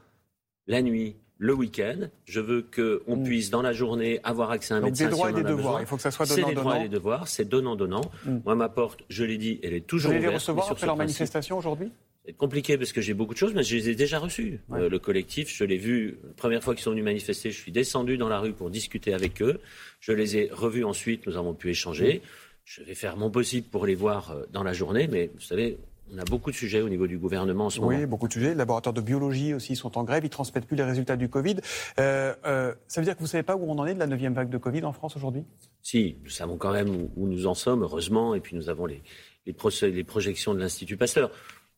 la 0.67 0.81
nuit, 0.81 1.15
le 1.37 1.53
week-end. 1.53 2.07
Je 2.25 2.39
veux 2.39 2.61
qu'on 2.63 3.17
mm. 3.17 3.23
puisse, 3.23 3.49
dans 3.49 3.61
la 3.61 3.73
journée, 3.73 4.19
avoir 4.23 4.51
accès 4.51 4.73
à 4.73 4.77
un 4.77 4.81
médecin. 4.81 5.05
Des 5.05 5.11
droits 5.11 5.29
et 5.29 5.33
des 5.33 5.43
devoirs. 5.43 5.81
Il 5.81 5.87
faut 5.87 5.95
que 5.95 6.01
ça 6.01 6.11
soit 6.11 6.25
donnant-donnant. 6.25 6.47
C'est 6.47 6.55
des 6.55 6.61
droits 6.61 6.79
et 6.79 6.83
des 6.83 6.89
devoirs. 6.89 7.27
C'est 7.27 7.45
donnant-donnant. 7.45 8.11
Mm. 8.25 8.37
Moi, 8.45 8.55
ma 8.55 8.69
porte, 8.69 9.03
je 9.09 9.23
l'ai 9.23 9.37
dit, 9.37 9.59
elle 9.63 9.73
est 9.73 9.85
toujours 9.85 10.11
Vous 10.11 10.17
allez 10.17 10.27
les 10.27 10.33
recevoir 10.33 10.71
après 10.71 10.85
leur 10.85 10.97
manifestation 10.97 11.57
aujourd'hui? 11.57 11.91
C'est 12.25 12.33
compliqué 12.33 12.75
parce 12.77 12.91
que 12.91 13.01
j'ai 13.01 13.13
beaucoup 13.13 13.33
de 13.33 13.37
choses, 13.37 13.53
mais 13.53 13.61
je 13.61 13.75
les 13.75 13.89
ai 13.89 13.95
déjà 13.95 14.17
reçus. 14.17 14.59
Euh, 14.71 14.89
le 14.89 14.97
collectif, 14.97 15.55
je 15.55 15.63
l'ai 15.63 15.77
vu, 15.77 16.17
la 16.23 16.33
première 16.33 16.63
fois 16.63 16.73
qu'ils 16.73 16.83
sont 16.83 16.89
venus 16.89 17.03
manifester, 17.03 17.51
je 17.51 17.59
suis 17.59 17.71
descendu 17.71 18.17
dans 18.17 18.29
la 18.29 18.39
rue 18.39 18.53
pour 18.53 18.71
discuter 18.71 19.13
avec 19.13 19.43
eux. 19.43 19.59
Je 19.99 20.11
les 20.11 20.37
ai 20.37 20.49
revus 20.51 20.83
ensuite, 20.83 21.27
nous 21.27 21.37
avons 21.37 21.53
pu 21.53 21.69
échanger. 21.69 22.23
Mm. 22.23 22.27
Je 22.63 22.81
vais 22.81 22.95
faire 22.95 23.15
mon 23.15 23.29
possible 23.29 23.67
pour 23.67 23.85
les 23.85 23.93
voir 23.93 24.31
euh, 24.31 24.43
dans 24.51 24.63
la 24.63 24.73
journée, 24.73 25.07
mais 25.07 25.29
vous 25.35 25.41
savez, 25.41 25.77
on 26.13 26.17
a 26.17 26.25
beaucoup 26.25 26.51
de 26.51 26.55
sujets 26.55 26.81
au 26.81 26.89
niveau 26.89 27.07
du 27.07 27.17
gouvernement 27.17 27.65
en 27.65 27.69
ce 27.69 27.79
moment. 27.79 27.97
Oui, 27.97 28.05
beaucoup 28.05 28.27
de 28.27 28.33
sujets. 28.33 28.49
Les 28.49 28.55
laboratoires 28.55 28.93
de 28.93 29.01
biologie 29.01 29.53
aussi 29.53 29.75
sont 29.75 29.97
en 29.97 30.03
grève. 30.03 30.23
Ils 30.23 30.27
ne 30.27 30.31
transmettent 30.31 30.67
plus 30.67 30.77
les 30.77 30.83
résultats 30.83 31.15
du 31.15 31.29
Covid. 31.29 31.57
Euh, 31.99 32.33
euh, 32.45 32.73
ça 32.87 33.01
veut 33.01 33.05
dire 33.05 33.15
que 33.15 33.19
vous 33.19 33.25
ne 33.25 33.29
savez 33.29 33.43
pas 33.43 33.55
où 33.55 33.69
on 33.69 33.77
en 33.79 33.85
est 33.85 33.95
de 33.95 33.99
la 33.99 34.07
neuvième 34.07 34.33
vague 34.33 34.49
de 34.49 34.57
Covid 34.57 34.83
en 34.83 34.93
France 34.93 35.15
aujourd'hui? 35.15 35.43
Si, 35.81 36.17
nous 36.23 36.29
savons 36.29 36.57
quand 36.57 36.71
même 36.71 37.09
où, 37.15 37.27
nous 37.27 37.47
en 37.47 37.55
sommes, 37.55 37.83
heureusement. 37.83 38.35
Et 38.35 38.39
puis 38.39 38.55
nous 38.55 38.69
avons 38.69 38.85
les, 38.85 39.01
les, 39.45 40.03
projections 40.03 40.53
de 40.53 40.59
l'Institut 40.59 40.97
Pasteur. 40.97 41.31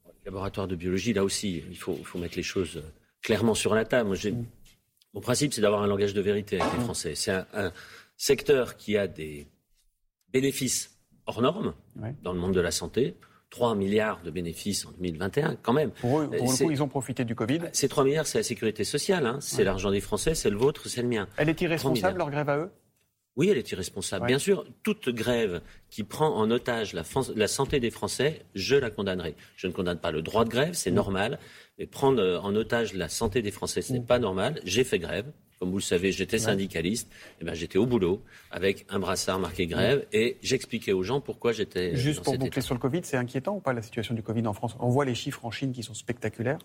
Les 0.05 0.25
laboratoires 0.25 0.67
de 0.67 0.75
biologie, 0.75 1.13
là 1.13 1.23
aussi, 1.23 1.63
il 1.69 1.77
faut, 1.77 1.97
mettre 2.15 2.35
les 2.35 2.43
choses 2.43 2.83
clairement 3.21 3.53
sur 3.53 3.75
la 3.75 3.85
table. 3.85 4.09
Mm. 4.09 4.45
Mon 5.13 5.21
principe, 5.21 5.53
c'est 5.53 5.61
d'avoir 5.61 5.83
un 5.83 5.87
langage 5.87 6.13
de 6.13 6.21
vérité 6.21 6.59
avec 6.59 6.73
les 6.73 6.79
mm. 6.79 6.83
Français. 6.83 7.15
C'est 7.15 7.31
un, 7.31 7.71
secteur 8.19 8.77
qui 8.77 8.97
a 8.97 9.07
des 9.07 9.47
bénéfices 10.33 10.97
hors 11.27 11.41
normes 11.41 11.75
dans 12.23 12.33
le 12.33 12.39
monde 12.39 12.53
de 12.53 12.59
la 12.59 12.71
santé 12.71 13.15
3 13.57 13.73
milliards 13.73 14.21
de 14.21 14.29
bénéfices 14.29 14.85
en 14.85 14.91
2021, 14.91 15.55
quand 15.63 15.73
même. 15.73 15.89
Pour 15.89 16.19
eux, 16.19 16.29
pour 16.29 16.51
le 16.51 16.57
coup, 16.57 16.69
ils 16.69 16.83
ont 16.83 16.87
profité 16.87 17.25
du 17.25 17.33
Covid. 17.33 17.61
Ces 17.73 17.89
3 17.89 18.03
milliards, 18.03 18.27
c'est 18.27 18.37
la 18.37 18.43
sécurité 18.43 18.83
sociale. 18.83 19.25
Hein. 19.25 19.39
C'est 19.41 19.63
l'argent 19.63 19.89
des 19.89 19.99
Français, 19.99 20.35
c'est 20.35 20.51
le 20.51 20.57
vôtre, 20.57 20.87
c'est 20.87 21.01
le 21.01 21.07
mien. 21.07 21.27
Elle 21.37 21.49
est 21.49 21.59
irresponsable, 21.59 22.19
leur 22.19 22.29
grève 22.29 22.49
à 22.49 22.57
eux? 22.57 22.69
Oui, 23.35 23.49
elle 23.49 23.57
est 23.57 23.71
irresponsable. 23.71 24.27
Bien 24.27 24.37
sûr, 24.37 24.63
toute 24.83 25.09
grève 25.09 25.61
qui 25.89 26.03
prend 26.03 26.35
en 26.35 26.51
otage 26.51 26.93
la, 26.93 27.01
la, 27.35 27.47
santé 27.47 27.79
des 27.79 27.89
Français, 27.89 28.45
je 28.53 28.75
la 28.75 28.91
condamnerai. 28.91 29.35
Je 29.55 29.65
ne 29.65 29.71
condamne 29.71 29.99
pas 29.99 30.11
le 30.11 30.21
droit 30.21 30.45
de 30.45 30.49
grève, 30.49 30.73
c'est 30.73 30.91
normal. 30.91 31.39
Mais 31.79 31.87
prendre 31.87 32.21
euh, 32.21 32.39
en 32.39 32.55
otage 32.55 32.93
la 32.93 33.09
santé 33.09 33.41
des 33.41 33.51
Français, 33.51 33.81
ce 33.81 33.91
n'est 33.91 34.01
pas 34.01 34.19
normal. 34.19 34.61
J'ai 34.65 34.83
fait 34.83 34.99
grève. 34.99 35.25
Comme 35.59 35.71
vous 35.71 35.77
le 35.77 35.83
savez, 35.83 36.11
j'étais 36.11 36.37
syndicaliste. 36.37 37.07
Et 37.09 37.41
eh 37.41 37.45
ben, 37.45 37.53
j'étais 37.53 37.77
au 37.77 37.85
boulot 37.85 38.21
avec 38.51 38.85
un 38.89 38.99
brassard 38.99 39.39
marqué 39.39 39.65
grève 39.65 40.05
et 40.13 40.37
j'expliquais 40.41 40.93
aux 40.93 41.03
gens 41.03 41.19
pourquoi 41.19 41.51
j'étais. 41.51 41.95
Juste 41.95 42.23
pour 42.23 42.37
boucler 42.37 42.61
sur 42.61 42.75
le 42.75 42.79
Covid, 42.79 43.01
c'est 43.03 43.17
inquiétant 43.17 43.55
ou 43.55 43.59
pas 43.59 43.73
la 43.73 43.81
situation 43.81 44.13
du 44.13 44.21
Covid 44.21 44.45
en 44.45 44.53
France? 44.53 44.75
On 44.79 44.89
voit 44.89 45.05
les 45.05 45.15
chiffres 45.15 45.45
en 45.45 45.51
Chine 45.51 45.71
qui 45.71 45.81
sont 45.81 45.95
spectaculaires, 45.95 46.59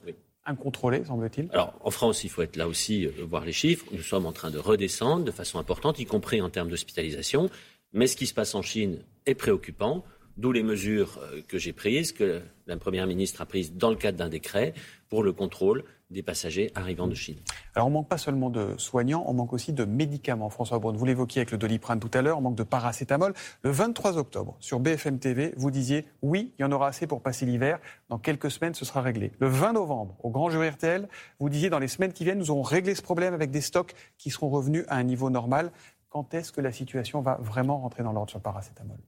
incontrôlés, 0.44 1.04
semble-t-il. 1.04 1.48
Alors, 1.52 1.74
en 1.82 1.90
France, 1.90 2.24
il 2.24 2.30
faut 2.30 2.42
être 2.42 2.56
là 2.56 2.68
aussi, 2.68 3.06
euh, 3.06 3.10
voir 3.28 3.44
les 3.44 3.52
chiffres. 3.52 3.86
Nous 3.92 4.02
sommes 4.02 4.26
en 4.26 4.32
train 4.32 4.50
de 4.50 4.58
redescendre 4.58 5.24
de 5.24 5.30
façon 5.30 5.58
importante, 5.58 5.98
y 5.98 6.04
compris 6.04 6.42
en 6.42 6.50
termes 6.50 6.68
d'hospitalisation. 6.68 7.48
Mais 7.92 8.06
ce 8.06 8.16
qui 8.16 8.26
se 8.26 8.34
passe 8.34 8.54
en 8.54 8.62
Chine 8.62 8.98
est 9.26 9.34
préoccupant. 9.34 10.04
D'où 10.38 10.50
les 10.50 10.62
mesures 10.62 11.20
euh, 11.22 11.42
que 11.46 11.58
j'ai 11.58 11.74
prises, 11.74 12.12
que 12.12 12.40
la 12.66 12.78
Première 12.78 13.06
ministre 13.06 13.42
a 13.42 13.46
prises 13.46 13.74
dans 13.74 13.90
le 13.90 13.96
cadre 13.96 14.16
d'un 14.16 14.30
décret 14.30 14.72
pour 15.10 15.22
le 15.22 15.32
contrôle 15.32 15.84
des 16.12 16.22
passagers 16.22 16.70
arrivant 16.74 17.06
de 17.06 17.14
Chine. 17.14 17.38
Alors 17.74 17.88
on 17.88 17.90
manque 17.90 18.08
pas 18.08 18.18
seulement 18.18 18.50
de 18.50 18.74
soignants, 18.78 19.24
on 19.26 19.32
manque 19.32 19.52
aussi 19.52 19.72
de 19.72 19.84
médicaments. 19.84 20.50
François 20.50 20.78
Braun, 20.78 20.96
vous 20.96 21.04
l'évoquiez 21.04 21.40
avec 21.40 21.50
le 21.50 21.58
doliprane 21.58 22.00
tout 22.00 22.10
à 22.14 22.22
l'heure, 22.22 22.38
on 22.38 22.42
manque 22.42 22.56
de 22.56 22.62
paracétamol. 22.62 23.34
Le 23.62 23.70
23 23.70 24.18
octobre, 24.18 24.56
sur 24.60 24.80
BFM 24.80 25.18
TV, 25.18 25.54
vous 25.56 25.70
disiez 25.70 26.06
oui, 26.22 26.52
il 26.58 26.62
y 26.62 26.64
en 26.64 26.72
aura 26.72 26.88
assez 26.88 27.06
pour 27.06 27.22
passer 27.22 27.46
l'hiver. 27.46 27.78
Dans 28.08 28.18
quelques 28.18 28.50
semaines, 28.50 28.74
ce 28.74 28.84
sera 28.84 29.00
réglé. 29.00 29.32
Le 29.38 29.48
20 29.48 29.72
novembre, 29.72 30.16
au 30.22 30.30
Grand 30.30 30.50
Jury 30.50 30.68
RTL, 30.68 31.08
vous 31.40 31.48
disiez 31.48 31.70
dans 31.70 31.78
les 31.78 31.88
semaines 31.88 32.12
qui 32.12 32.24
viennent, 32.24 32.38
nous 32.38 32.50
aurons 32.50 32.62
réglé 32.62 32.94
ce 32.94 33.02
problème 33.02 33.34
avec 33.34 33.50
des 33.50 33.60
stocks 33.60 33.94
qui 34.18 34.30
seront 34.30 34.50
revenus 34.50 34.84
à 34.88 34.96
un 34.96 35.02
niveau 35.02 35.30
normal. 35.30 35.72
Quand 36.10 36.34
est-ce 36.34 36.52
que 36.52 36.60
la 36.60 36.72
situation 36.72 37.22
va 37.22 37.38
vraiment 37.40 37.78
rentrer 37.78 38.02
dans 38.02 38.12
l'ordre 38.12 38.30
sur 38.30 38.38
le 38.38 38.42
paracétamol? 38.42 38.98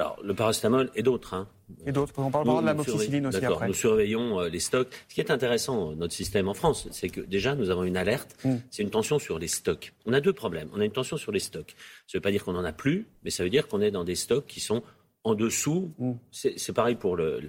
Alors, 0.00 0.18
le 0.24 0.32
paracétamol 0.32 0.90
et 0.94 1.02
d'autres. 1.02 1.34
Hein. 1.34 1.46
Et 1.84 1.92
d'autres. 1.92 2.14
On 2.16 2.30
parlera 2.30 2.62
de 2.62 2.66
la 2.66 2.72
moxicilline 2.72 3.26
aussi 3.26 3.44
après. 3.44 3.68
Nous 3.68 3.74
surveillons 3.74 4.40
euh, 4.40 4.48
les 4.48 4.58
stocks. 4.58 4.88
Ce 5.08 5.14
qui 5.14 5.20
est 5.20 5.30
intéressant, 5.30 5.92
notre 5.92 6.14
système 6.14 6.48
en 6.48 6.54
France, 6.54 6.88
c'est 6.90 7.10
que 7.10 7.20
déjà, 7.20 7.54
nous 7.54 7.68
avons 7.68 7.84
une 7.84 7.98
alerte. 7.98 8.34
Mm. 8.42 8.54
C'est 8.70 8.82
une 8.82 8.88
tension 8.88 9.18
sur 9.18 9.38
les 9.38 9.46
stocks. 9.46 9.92
On 10.06 10.14
a 10.14 10.22
deux 10.22 10.32
problèmes. 10.32 10.70
On 10.72 10.80
a 10.80 10.86
une 10.86 10.90
tension 10.90 11.18
sur 11.18 11.32
les 11.32 11.38
stocks. 11.38 11.76
Ça 12.06 12.16
ne 12.16 12.18
veut 12.18 12.22
pas 12.22 12.30
dire 12.30 12.44
qu'on 12.44 12.54
n'en 12.54 12.64
a 12.64 12.72
plus, 12.72 13.08
mais 13.24 13.30
ça 13.30 13.44
veut 13.44 13.50
dire 13.50 13.68
qu'on 13.68 13.82
est 13.82 13.90
dans 13.90 14.04
des 14.04 14.14
stocks 14.14 14.46
qui 14.46 14.60
sont 14.60 14.82
en 15.22 15.34
dessous. 15.34 15.92
Mm. 15.98 16.12
C'est 16.32 16.72
pareil 16.72 16.94
pour 16.94 17.14
le, 17.14 17.42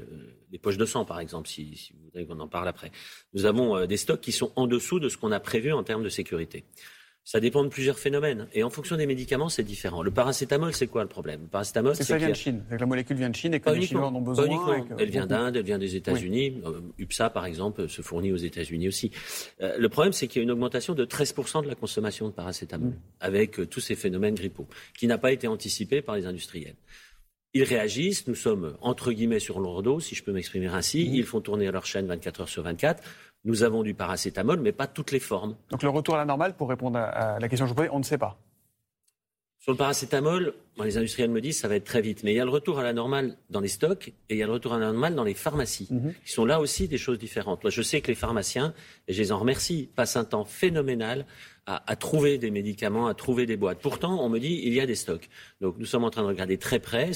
les 0.51 0.57
poches 0.57 0.77
de 0.77 0.85
sang, 0.85 1.05
par 1.05 1.21
exemple, 1.21 1.47
si, 1.47 1.77
si 1.77 1.93
vous 1.93 2.03
voudrez 2.03 2.25
qu'on 2.25 2.41
en 2.41 2.49
parle 2.49 2.67
après. 2.67 2.91
Nous 3.33 3.45
avons 3.45 3.77
euh, 3.77 3.85
des 3.85 3.95
stocks 3.95 4.19
qui 4.19 4.33
sont 4.33 4.51
en 4.57 4.67
dessous 4.67 4.99
de 4.99 5.07
ce 5.07 5.15
qu'on 5.15 5.31
a 5.31 5.39
prévu 5.39 5.71
en 5.71 5.83
termes 5.83 6.03
de 6.03 6.09
sécurité. 6.09 6.65
Ça 7.23 7.39
dépend 7.39 7.63
de 7.63 7.69
plusieurs 7.69 7.99
phénomènes. 7.99 8.47
Et 8.53 8.63
en 8.63 8.69
fonction 8.71 8.97
des 8.97 9.05
médicaments, 9.05 9.47
c'est 9.47 9.63
différent. 9.63 10.01
Le 10.01 10.09
paracétamol, 10.09 10.73
c'est 10.73 10.87
quoi 10.87 11.03
le 11.03 11.07
problème? 11.07 11.41
Le 11.43 11.47
paracétamol, 11.47 11.95
c'est 11.95 12.03
ça 12.03 12.17
vient 12.17 12.29
de 12.29 12.33
Chine. 12.33 12.63
La 12.71 12.85
molécule 12.85 13.15
vient 13.17 13.29
de 13.29 13.35
Chine 13.35 13.53
et 13.53 13.59
que 13.59 13.69
les 13.69 13.85
Chinois 13.85 14.07
en 14.07 14.15
ont 14.15 14.21
besoin. 14.21 14.85
Elle 14.97 15.09
vient 15.09 15.27
d'Inde, 15.27 15.55
elle 15.55 15.63
vient 15.63 15.77
des 15.77 15.95
États-Unis. 15.95 16.61
Euh, 16.65 16.81
UPSA, 16.97 17.29
par 17.29 17.45
exemple, 17.45 17.87
se 17.87 18.01
fournit 18.01 18.31
aux 18.31 18.37
États-Unis 18.37 18.87
aussi. 18.87 19.11
Euh, 19.61 19.77
le 19.77 19.89
problème, 19.89 20.13
c'est 20.13 20.27
qu'il 20.27 20.39
y 20.39 20.41
a 20.41 20.43
une 20.43 20.51
augmentation 20.51 20.95
de 20.95 21.05
13% 21.05 21.63
de 21.63 21.67
la 21.67 21.75
consommation 21.75 22.27
de 22.27 22.33
paracétamol, 22.33 22.89
mm. 22.89 22.99
avec 23.19 23.59
euh, 23.59 23.67
tous 23.67 23.81
ces 23.81 23.95
phénomènes 23.95 24.35
grippaux, 24.35 24.67
qui 24.97 25.05
n'a 25.05 25.19
pas 25.19 25.31
été 25.31 25.47
anticipé 25.47 26.01
par 26.01 26.15
les 26.15 26.25
industriels. 26.25 26.75
Ils 27.53 27.63
réagissent, 27.63 28.27
nous 28.27 28.35
sommes 28.35 28.77
entre 28.81 29.11
guillemets 29.11 29.39
sur 29.39 29.59
leur 29.59 29.83
dos, 29.83 29.99
si 29.99 30.15
je 30.15 30.23
peux 30.23 30.31
m'exprimer 30.31 30.67
ainsi. 30.67 31.07
Mm. 31.07 31.15
Ils 31.15 31.25
font 31.25 31.41
tourner 31.41 31.69
leur 31.69 31.85
chaîne 31.85 32.07
24 32.07 32.41
heures 32.41 32.49
sur 32.49 32.63
24. 32.63 33.03
Nous 33.43 33.63
avons 33.63 33.83
du 33.83 33.93
paracétamol, 33.93 34.59
mais 34.59 34.71
pas 34.71 34.87
toutes 34.87 35.11
les 35.11 35.19
formes. 35.19 35.55
Donc 35.69 35.83
le 35.83 35.89
retour 35.89 36.15
à 36.15 36.17
la 36.17 36.25
normale, 36.25 36.55
pour 36.55 36.69
répondre 36.69 36.99
à 36.99 37.39
la 37.39 37.49
question 37.49 37.65
que 37.65 37.69
je 37.69 37.73
vous 37.73 37.77
posais, 37.77 37.89
on 37.91 37.99
ne 37.99 38.03
sait 38.03 38.17
pas. 38.17 38.37
Sur 39.61 39.73
le 39.73 39.77
paracétamol, 39.77 40.55
les 40.83 40.97
industriels 40.97 41.29
me 41.29 41.39
disent 41.39 41.57
que 41.57 41.61
ça 41.61 41.67
va 41.67 41.75
être 41.75 41.85
très 41.85 42.01
vite. 42.01 42.23
Mais 42.23 42.33
il 42.33 42.35
y 42.35 42.39
a 42.39 42.45
le 42.45 42.49
retour 42.49 42.79
à 42.79 42.83
la 42.83 42.93
normale 42.93 43.37
dans 43.51 43.59
les 43.59 43.67
stocks 43.67 44.07
et 44.07 44.33
il 44.33 44.37
y 44.37 44.41
a 44.41 44.47
le 44.47 44.53
retour 44.53 44.73
à 44.73 44.79
la 44.79 44.87
normale 44.87 45.13
dans 45.13 45.23
les 45.23 45.35
pharmacies, 45.35 45.87
mhm. 45.91 46.15
qui 46.25 46.31
sont 46.31 46.45
là 46.45 46.59
aussi 46.59 46.87
des 46.87 46.97
choses 46.97 47.19
différentes. 47.19 47.63
Moi, 47.63 47.69
je 47.69 47.83
sais 47.83 48.01
que 48.01 48.07
les 48.07 48.15
pharmaciens, 48.15 48.73
et 49.07 49.13
je 49.13 49.21
les 49.21 49.31
en 49.31 49.37
remercie, 49.37 49.87
passent 49.95 50.15
un 50.15 50.23
temps 50.23 50.45
phénoménal 50.45 51.27
à, 51.67 51.95
trouver 51.95 52.39
des 52.39 52.49
médicaments, 52.49 53.05
à 53.05 53.13
trouver 53.13 53.45
des 53.45 53.55
boîtes. 53.55 53.79
Pourtant, 53.79 54.19
on 54.25 54.29
me 54.29 54.39
dit 54.39 54.61
il 54.63 54.73
y 54.73 54.81
a 54.81 54.87
des 54.87 54.95
stocks. 54.95 55.29
Donc 55.61 55.75
nous 55.77 55.85
sommes 55.85 56.03
en 56.03 56.09
train 56.09 56.23
de 56.23 56.27
regarder 56.27 56.57
très 56.57 56.79
près 56.79 57.11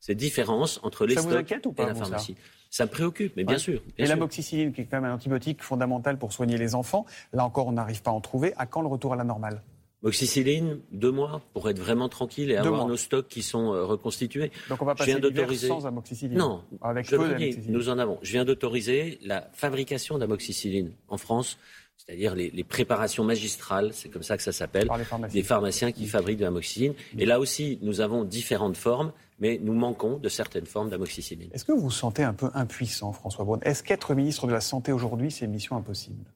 cette 0.00 0.18
différence 0.18 0.80
entre 0.82 1.06
les 1.06 1.16
stocks 1.16 1.52
et 1.52 1.86
la 1.86 1.94
pharmacie? 1.94 2.36
Ça 2.70 2.86
me 2.86 2.90
préoccupe, 2.90 3.32
mais 3.36 3.44
bien 3.44 3.58
sûr. 3.58 3.82
et 3.98 4.06
la 4.06 4.16
moxicilline, 4.16 4.72
qui 4.72 4.82
est 4.82 4.84
quand 4.84 5.00
même 5.00 5.10
un 5.10 5.14
antibiotique 5.14 5.62
fondamental 5.62 6.18
pour 6.18 6.32
soigner 6.32 6.56
les 6.56 6.74
enfants, 6.74 7.04
là 7.32 7.44
encore, 7.44 7.66
on 7.66 7.72
n'arrive 7.72 8.00
pas 8.00 8.12
à 8.12 8.14
en 8.14 8.20
trouver. 8.20 8.54
À 8.56 8.66
quand 8.66 8.80
le 8.80 8.88
retour 8.88 9.12
à 9.12 9.16
la 9.16 9.24
normale? 9.24 9.62
Moxicilline, 10.02 10.80
deux 10.92 11.10
mois 11.10 11.42
pour 11.52 11.68
être 11.68 11.78
vraiment 11.78 12.08
tranquille 12.08 12.50
et 12.50 12.56
avoir 12.56 12.86
nos 12.86 12.96
stocks 12.96 13.28
qui 13.28 13.42
sont 13.42 13.74
euh, 13.74 13.84
reconstitués. 13.84 14.50
Donc 14.70 14.80
on 14.80 14.86
va 14.86 14.94
passer 14.94 15.20
d'autoriser 15.20 15.68
sans 15.68 15.86
amoxicilline. 15.86 16.38
Non, 16.38 16.62
avec 16.80 17.06
je 17.10 17.16
peu 17.16 17.34
dis, 17.34 17.58
nous 17.68 17.90
en 17.90 17.98
avons. 17.98 18.18
Je 18.22 18.32
viens 18.32 18.46
d'autoriser 18.46 19.18
la 19.22 19.50
fabrication 19.52 20.16
d'amoxicilline 20.16 20.92
en 21.08 21.18
France, 21.18 21.58
c'est-à-dire 22.06 22.34
les, 22.34 22.64
préparations 22.64 23.24
magistrales, 23.24 23.92
c'est 23.92 24.08
comme 24.08 24.22
ça 24.22 24.36
que 24.36 24.42
ça 24.42 24.52
s'appelle, 24.52 24.88
des 25.32 25.42
pharmaciens 25.42 25.92
qui 25.92 26.06
fabriquent 26.06 26.38
de 26.38 26.44
l'amoxicilline. 26.44 26.94
Et 27.18 27.26
là 27.26 27.38
aussi, 27.38 27.78
nous 27.82 28.00
avons 28.00 28.24
différentes 28.24 28.76
formes 28.76 29.12
mais 29.40 29.58
nous 29.60 29.72
manquons 29.72 30.18
de 30.18 30.28
certaines 30.28 30.66
formes 30.66 30.90
d'amoxicilline. 30.90 31.48
Est-ce 31.52 31.64
que 31.64 31.72
vous 31.72 31.80
vous 31.80 31.90
sentez 31.90 32.22
un 32.22 32.34
peu 32.34 32.50
impuissant, 32.54 33.12
François 33.12 33.44
Braun? 33.44 33.58
Est-ce 33.62 33.82
qu'être 33.82 34.14
ministre 34.14 34.46
de 34.46 34.52
la 34.52 34.60
Santé 34.60 34.92
aujourd'hui, 34.92 35.30
c'est 35.30 35.46
une 35.46 35.50
mission 35.52 35.76
impossible? 35.76 36.26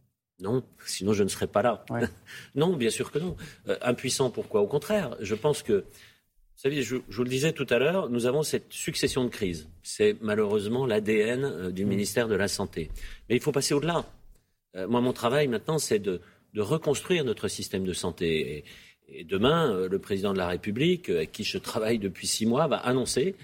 Non, 0.40 0.64
sinon 0.86 1.12
je 1.12 1.22
ne 1.22 1.28
serais 1.28 1.46
pas 1.46 1.62
là. 1.62 1.84
non, 2.54 2.74
bien 2.76 2.90
sûr 2.90 3.12
que 3.12 3.18
non. 3.18 3.36
Euh, 3.68 3.76
impuissant, 3.82 4.30
pourquoi? 4.30 4.62
Au 4.62 4.66
contraire, 4.66 5.16
je 5.20 5.34
pense 5.34 5.62
que, 5.62 5.84
vous 5.84 6.60
savez, 6.60 6.82
je, 6.82 6.96
vous 6.96 7.22
le 7.22 7.28
disais 7.28 7.52
tout 7.52 7.66
à 7.68 7.78
l'heure, 7.78 8.08
nous 8.08 8.26
avons 8.26 8.42
cette 8.42 8.72
succession 8.72 9.22
de 9.24 9.28
crises. 9.28 9.68
C'est 9.82 10.16
malheureusement 10.22 10.86
l'ADN 10.86 11.44
euh, 11.44 11.70
du 11.70 11.84
mm. 11.84 11.88
ministère 11.88 12.28
de 12.28 12.34
la 12.34 12.48
Santé. 12.48 12.90
Mais 13.28 13.36
il 13.36 13.42
faut 13.42 13.52
passer 13.52 13.74
au-delà. 13.74 14.06
Euh, 14.76 14.88
mon 14.88 15.12
travail 15.12 15.48
maintenant, 15.48 15.78
c'est 15.78 15.98
de, 15.98 16.20
reconstruire 16.56 17.24
notre 17.24 17.48
système 17.48 17.84
de 17.84 17.92
santé. 17.92 18.64
Et, 19.08 19.24
demain, 19.24 19.72
euh, 19.72 19.88
le 19.88 19.98
président 19.98 20.32
de 20.32 20.38
la 20.38 20.48
République, 20.48 21.10
avec 21.10 21.32
qui 21.32 21.44
je 21.44 21.58
travaille 21.58 21.98
depuis 21.98 22.26
six 22.26 22.46
mois, 22.46 22.66
va 22.68 22.76
annoncer 22.76 23.34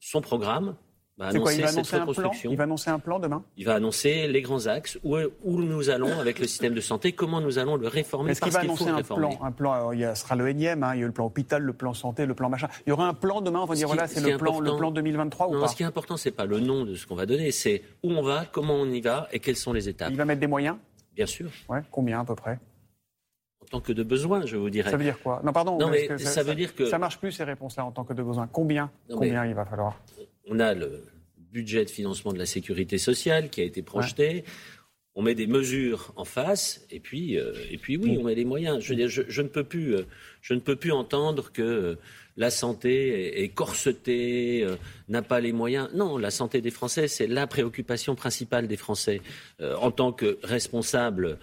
son 0.00 0.20
programme. 0.20 0.76
Annoncer, 1.20 1.40
quoi, 1.40 1.52
il 1.52 1.62
va 1.62 1.68
annoncer 1.68 1.90
cette 1.90 2.00
reconstruction. 2.00 2.28
Un 2.28 2.32
plan 2.32 2.50
il 2.52 2.56
va 2.56 2.64
annoncer 2.64 2.90
un 2.90 2.98
plan 2.98 3.18
demain 3.18 3.44
Il 3.56 3.64
va 3.64 3.74
annoncer 3.74 4.28
les 4.28 4.40
grands 4.40 4.66
axes, 4.66 4.98
où, 5.02 5.16
où 5.42 5.60
nous 5.60 5.90
allons 5.90 6.18
avec 6.20 6.38
le 6.38 6.46
système 6.46 6.74
de 6.74 6.80
santé, 6.80 7.12
comment 7.12 7.40
nous 7.40 7.58
allons 7.58 7.76
le 7.76 7.88
réformer. 7.88 8.30
Est-ce 8.30 8.40
qu'il 8.40 8.52
va 8.52 8.60
annoncer 8.60 8.88
un 8.88 9.02
plan, 9.02 9.38
un 9.42 9.50
plan 9.50 9.92
il 9.92 10.00
y 10.00 10.04
a, 10.04 10.14
sera 10.14 10.36
le 10.36 10.48
énième, 10.48 10.82
hein, 10.84 10.94
il 10.94 11.00
y 11.00 11.02
a 11.02 11.06
le 11.06 11.12
plan 11.12 11.26
hôpital, 11.26 11.62
le 11.62 11.72
plan 11.72 11.92
santé, 11.92 12.24
le 12.24 12.34
plan 12.34 12.48
machin. 12.48 12.68
Il 12.86 12.90
y 12.90 12.92
aura 12.92 13.08
un 13.08 13.14
plan 13.14 13.40
demain, 13.40 13.60
on 13.60 13.66
va 13.66 13.74
dire 13.74 13.88
voilà, 13.88 14.06
c'est 14.06 14.20
le 14.20 14.36
plan, 14.36 14.60
le 14.60 14.76
plan 14.76 14.90
2023 14.90 15.48
ou 15.48 15.60
pas 15.60 15.68
Ce 15.68 15.76
qui 15.76 15.82
est 15.82 15.86
important, 15.86 16.16
c'est 16.16 16.30
pas 16.30 16.46
le 16.46 16.60
nom 16.60 16.84
de 16.84 16.94
ce 16.94 17.06
qu'on 17.06 17.16
va 17.16 17.26
donner, 17.26 17.50
c'est 17.50 17.82
où 18.02 18.10
on 18.12 18.22
va, 18.22 18.44
comment 18.44 18.74
on 18.74 18.86
y 18.86 19.00
va 19.00 19.28
et 19.32 19.40
quelles 19.40 19.56
sont 19.56 19.72
les 19.72 19.88
étapes. 19.88 20.10
Il 20.10 20.16
va 20.16 20.24
mettre 20.24 20.40
des 20.40 20.46
moyens 20.46 20.76
Bien 21.14 21.26
sûr. 21.26 21.50
Ouais, 21.68 21.80
combien 21.90 22.20
à 22.20 22.24
peu 22.24 22.36
près 22.36 22.60
tant 23.70 23.80
que 23.80 23.92
de 23.92 24.02
besoin, 24.02 24.46
je 24.46 24.56
vous 24.56 24.70
dirais. 24.70 24.90
Ça 24.90 24.96
veut 24.96 25.04
dire 25.04 25.20
quoi? 25.22 25.40
Non, 25.44 25.52
pardon. 25.52 25.78
Non, 25.78 25.88
mais 25.88 26.16
ça, 26.18 26.42
veut 26.42 26.54
dire 26.54 26.74
que 26.74 26.86
ça 26.86 26.98
marche 26.98 27.18
plus 27.18 27.32
ces 27.32 27.44
réponses-là 27.44 27.84
en 27.84 27.92
tant 27.92 28.04
que 28.04 28.12
de 28.12 28.22
besoin. 28.22 28.48
Combien 28.50 28.90
Combien 29.10 29.44
il 29.46 29.54
va 29.54 29.64
falloir? 29.64 30.00
On 30.48 30.60
a 30.60 30.74
le 30.74 31.04
budget 31.52 31.84
de 31.84 31.90
financement 31.90 32.32
de 32.32 32.38
la 32.38 32.46
sécurité 32.46 32.98
sociale 32.98 33.50
qui 33.50 33.60
a 33.60 33.64
été 33.64 33.82
projeté. 33.82 34.44
On 35.14 35.22
met 35.22 35.34
des 35.34 35.46
mesures 35.46 36.12
en 36.16 36.24
face, 36.24 36.86
et 36.90 37.00
puis, 37.00 37.38
euh, 37.38 37.52
et 37.70 37.76
puis 37.76 37.96
oui, 37.96 38.16
on 38.20 38.24
met 38.24 38.34
les 38.34 38.44
moyens. 38.44 38.80
Je, 38.80 38.94
je, 39.08 39.42
ne 39.42 39.48
peux 39.48 39.64
plus, 39.64 39.96
euh, 39.96 40.02
je 40.40 40.54
ne 40.54 40.60
peux 40.60 40.76
plus 40.76 40.92
entendre 40.92 41.50
que 41.52 41.62
euh, 41.62 41.94
la 42.36 42.50
santé 42.50 43.42
est, 43.42 43.48
corsetée, 43.48 44.64
n'a 45.08 45.22
pas 45.22 45.40
les 45.40 45.52
moyens. 45.52 45.90
Non, 45.92 46.18
la 46.18 46.30
santé 46.30 46.60
des 46.60 46.70
Français, 46.70 47.08
c'est 47.08 47.26
la 47.26 47.48
préoccupation 47.48 48.14
principale 48.14 48.68
des 48.68 48.76
Français. 48.76 49.20
en 49.60 49.90
tant 49.90 50.12
que 50.12 50.38
responsable 50.44 51.38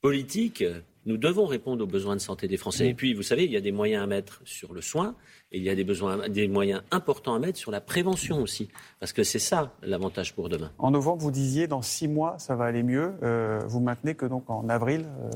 politique, 0.00 0.64
nous 1.06 1.18
devons 1.18 1.46
répondre 1.46 1.84
aux 1.84 1.86
besoins 1.86 2.16
de 2.16 2.20
santé 2.20 2.48
des 2.48 2.56
Français. 2.56 2.88
Et 2.88 2.94
puis, 2.94 3.14
vous 3.14 3.22
savez, 3.22 3.44
il 3.44 3.52
y 3.52 3.56
a 3.56 3.60
des 3.60 3.70
moyens 3.70 4.02
à 4.02 4.06
mettre 4.08 4.42
sur 4.44 4.72
le 4.72 4.80
soin 4.80 5.14
et 5.52 5.58
il 5.58 5.64
y 5.64 5.70
a 5.70 5.74
des, 5.74 5.84
besoins, 5.84 6.28
des 6.28 6.46
moyens 6.46 6.82
importants 6.90 7.34
à 7.34 7.38
mettre 7.38 7.58
sur 7.58 7.70
la 7.70 7.80
prévention 7.80 8.40
aussi. 8.40 8.68
Parce 9.00 9.12
que 9.12 9.24
c'est 9.24 9.38
ça 9.38 9.72
l'avantage 9.82 10.34
pour 10.34 10.48
demain. 10.48 10.70
En 10.78 10.92
novembre, 10.92 11.22
vous 11.22 11.30
disiez 11.30 11.66
dans 11.66 11.82
six 11.82 12.06
mois, 12.06 12.38
ça 12.38 12.54
va 12.54 12.66
aller 12.66 12.82
mieux. 12.82 13.14
Euh, 13.22 13.60
vous 13.66 13.80
maintenez 13.80 14.14
que 14.14 14.26
donc 14.26 14.48
en 14.48 14.68
avril, 14.68 15.06
euh, 15.22 15.30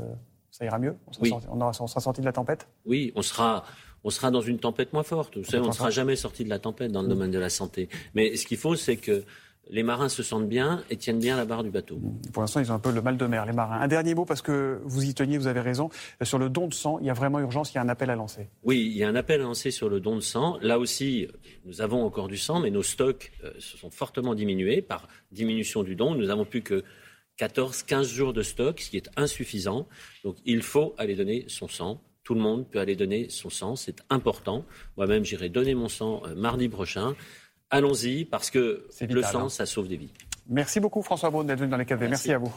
ça 0.51 0.65
ira 0.65 0.79
mieux? 0.79 0.97
On 1.09 1.13
sera, 1.13 1.27
sorti, 1.27 1.47
on, 1.51 1.87
sera 1.89 2.01
sorti 2.01 2.21
de 2.21 2.27
la 2.27 2.33
tempête? 2.33 2.69
Oui, 2.87 3.13
on 3.17 3.23
sera 3.23 3.65
on 4.05 4.11
sera 4.11 4.31
dans 4.31 4.43
une 4.43 4.59
tempête 4.59 4.93
moins 4.93 5.03
forte. 5.03 5.39
Vous 5.39 5.45
savez, 5.45 5.65
on 5.65 5.69
ne 5.69 5.73
sera 5.73 5.91
jamais 5.91 6.15
sorti 6.15 6.45
de 6.45 6.51
la 6.51 6.59
tempête 6.59 6.93
dans 6.93 7.01
le 7.01 7.09
domaine 7.09 7.31
de 7.31 7.39
la 7.39 7.49
santé. 7.49 7.89
Mais 8.15 8.37
ce 8.37 8.47
qu'il 8.47 8.59
faut, 8.59 8.77
c'est 8.77 8.97
que 8.97 9.25
les 9.71 9.83
marins 9.83 10.09
se 10.09 10.23
sentent 10.23 10.49
bien 10.49 10.85
et 10.91 10.97
tiennent 10.97 11.19
bien 11.19 11.37
la 11.37 11.45
barre 11.45 11.63
du 11.63 11.71
bateau. 11.71 12.01
Pour 12.33 12.43
l'instant, 12.43 12.61
ils 12.61 12.71
ont 12.71 12.75
un 12.75 12.81
peu 12.81 12.93
le 12.93 13.01
mal 13.01 13.17
de 13.17 13.27
mer, 13.27 13.47
les 13.47 13.53
marins. 13.53 13.81
Un 13.81 13.89
dernier 13.89 14.15
mot, 14.15 14.25
parce 14.25 14.43
que 14.43 14.81
vous 14.85 15.05
y 15.05 15.15
teniez, 15.15 15.39
vous 15.39 15.47
avez 15.47 15.61
raison. 15.61 15.91
Sur 16.23 16.39
le 16.39 16.49
don 16.49 16.69
de 16.69 16.75
sang, 16.75 16.99
il 17.01 17.07
y 17.07 17.11
a 17.11 17.15
vraiment 17.15 17.41
urgence, 17.41 17.73
il 17.73 17.77
y 17.77 17.79
a 17.79 17.83
un 17.83 17.89
appel 17.89 18.11
à 18.11 18.17
lancer. 18.17 18.49
Oui, 18.63 18.81
il 18.81 18.97
y 18.97 19.05
a 19.05 19.09
un 19.09 19.15
appel 19.15 19.41
à 19.41 19.45
lancer 19.45 19.71
sur 19.71 19.89
le 19.89 20.01
don 20.01 20.17
de 20.17 20.21
sang. 20.21 20.59
Là 20.61 20.79
aussi, 20.79 21.29
nous 21.65 21.81
avons 21.81 22.05
encore 22.05 22.29
du 22.29 22.37
sang, 22.37 22.61
mais 22.61 22.71
nos 22.71 22.83
stocks 22.83 23.33
euh, 23.43 23.53
se 23.59 23.77
sont 23.77 23.91
fortement 23.91 24.35
diminués 24.35 24.83
par 24.83 25.09
diminution 25.33 25.83
du 25.83 25.97
don. 25.97 26.15
Nous 26.15 26.27
n'avons 26.27 26.45
plus 26.45 26.63
que 26.63 26.85
14, 27.37 27.83
15 27.83 28.09
jours 28.09 28.33
de 28.33 28.43
stock, 28.43 28.81
ce 28.81 28.91
qui 28.91 28.97
est 28.97 29.11
insuffisant. 29.17 29.89
Donc 30.23 30.37
il 30.45 30.63
faut 30.63 30.95
aller 30.99 31.17
donner 31.17 31.45
son 31.49 31.69
sang. 31.69 32.01
Tout 32.23 32.35
le 32.35 32.41
monde 32.41 32.67
peut 32.71 32.81
aller 32.81 32.97
donner 32.97 33.29
son 33.29 33.51
sang, 33.51 33.77
c'est 33.77 33.97
important. 34.09 34.65
Moi-même, 34.97 35.25
j'irai 35.27 35.51
donner 35.51 35.75
mon 35.75 35.89
sang 35.89 36.23
euh, 36.27 36.35
mardi 36.35 36.69
prochain 36.69 37.15
allons-y 37.75 38.25
parce 38.25 38.51
que 38.51 38.87
le 39.01 39.23
sang, 39.23 39.47
hein. 39.47 39.49
ça 39.49 39.67
sauve 39.67 39.89
des 39.89 39.97
vies. 39.97 40.13
Merci 40.49 40.81
beaucoup 40.81 41.03
François 41.03 41.31
Braun 41.31 41.45
d'être 41.45 41.59
venu 41.59 41.71
dans 41.71 41.77
les 41.77 41.85
4V. 41.85 42.09
Merci. 42.09 42.33
à 42.33 42.39
vous. 42.39 42.53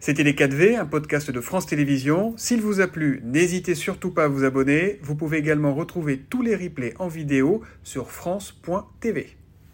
C'était 0.00 0.22
Les 0.22 0.34
4V, 0.34 0.78
un 0.78 0.86
podcast 0.86 1.30
de 1.30 1.40
France 1.40 1.66
Télévisions. 1.66 2.34
S'il 2.36 2.60
vous 2.60 2.80
a 2.80 2.86
plu, 2.86 3.20
n'hésitez 3.24 3.74
surtout 3.74 4.12
pas 4.12 4.24
à 4.24 4.28
vous 4.28 4.44
abonner. 4.44 5.00
Vous 5.02 5.16
pouvez 5.16 5.38
également 5.38 5.74
retrouver 5.74 6.18
tous 6.18 6.42
les 6.42 6.54
replays 6.54 6.94
en 7.00 7.08
vidéo 7.08 7.62
sur 7.82 8.10
France.tv. 8.10 9.37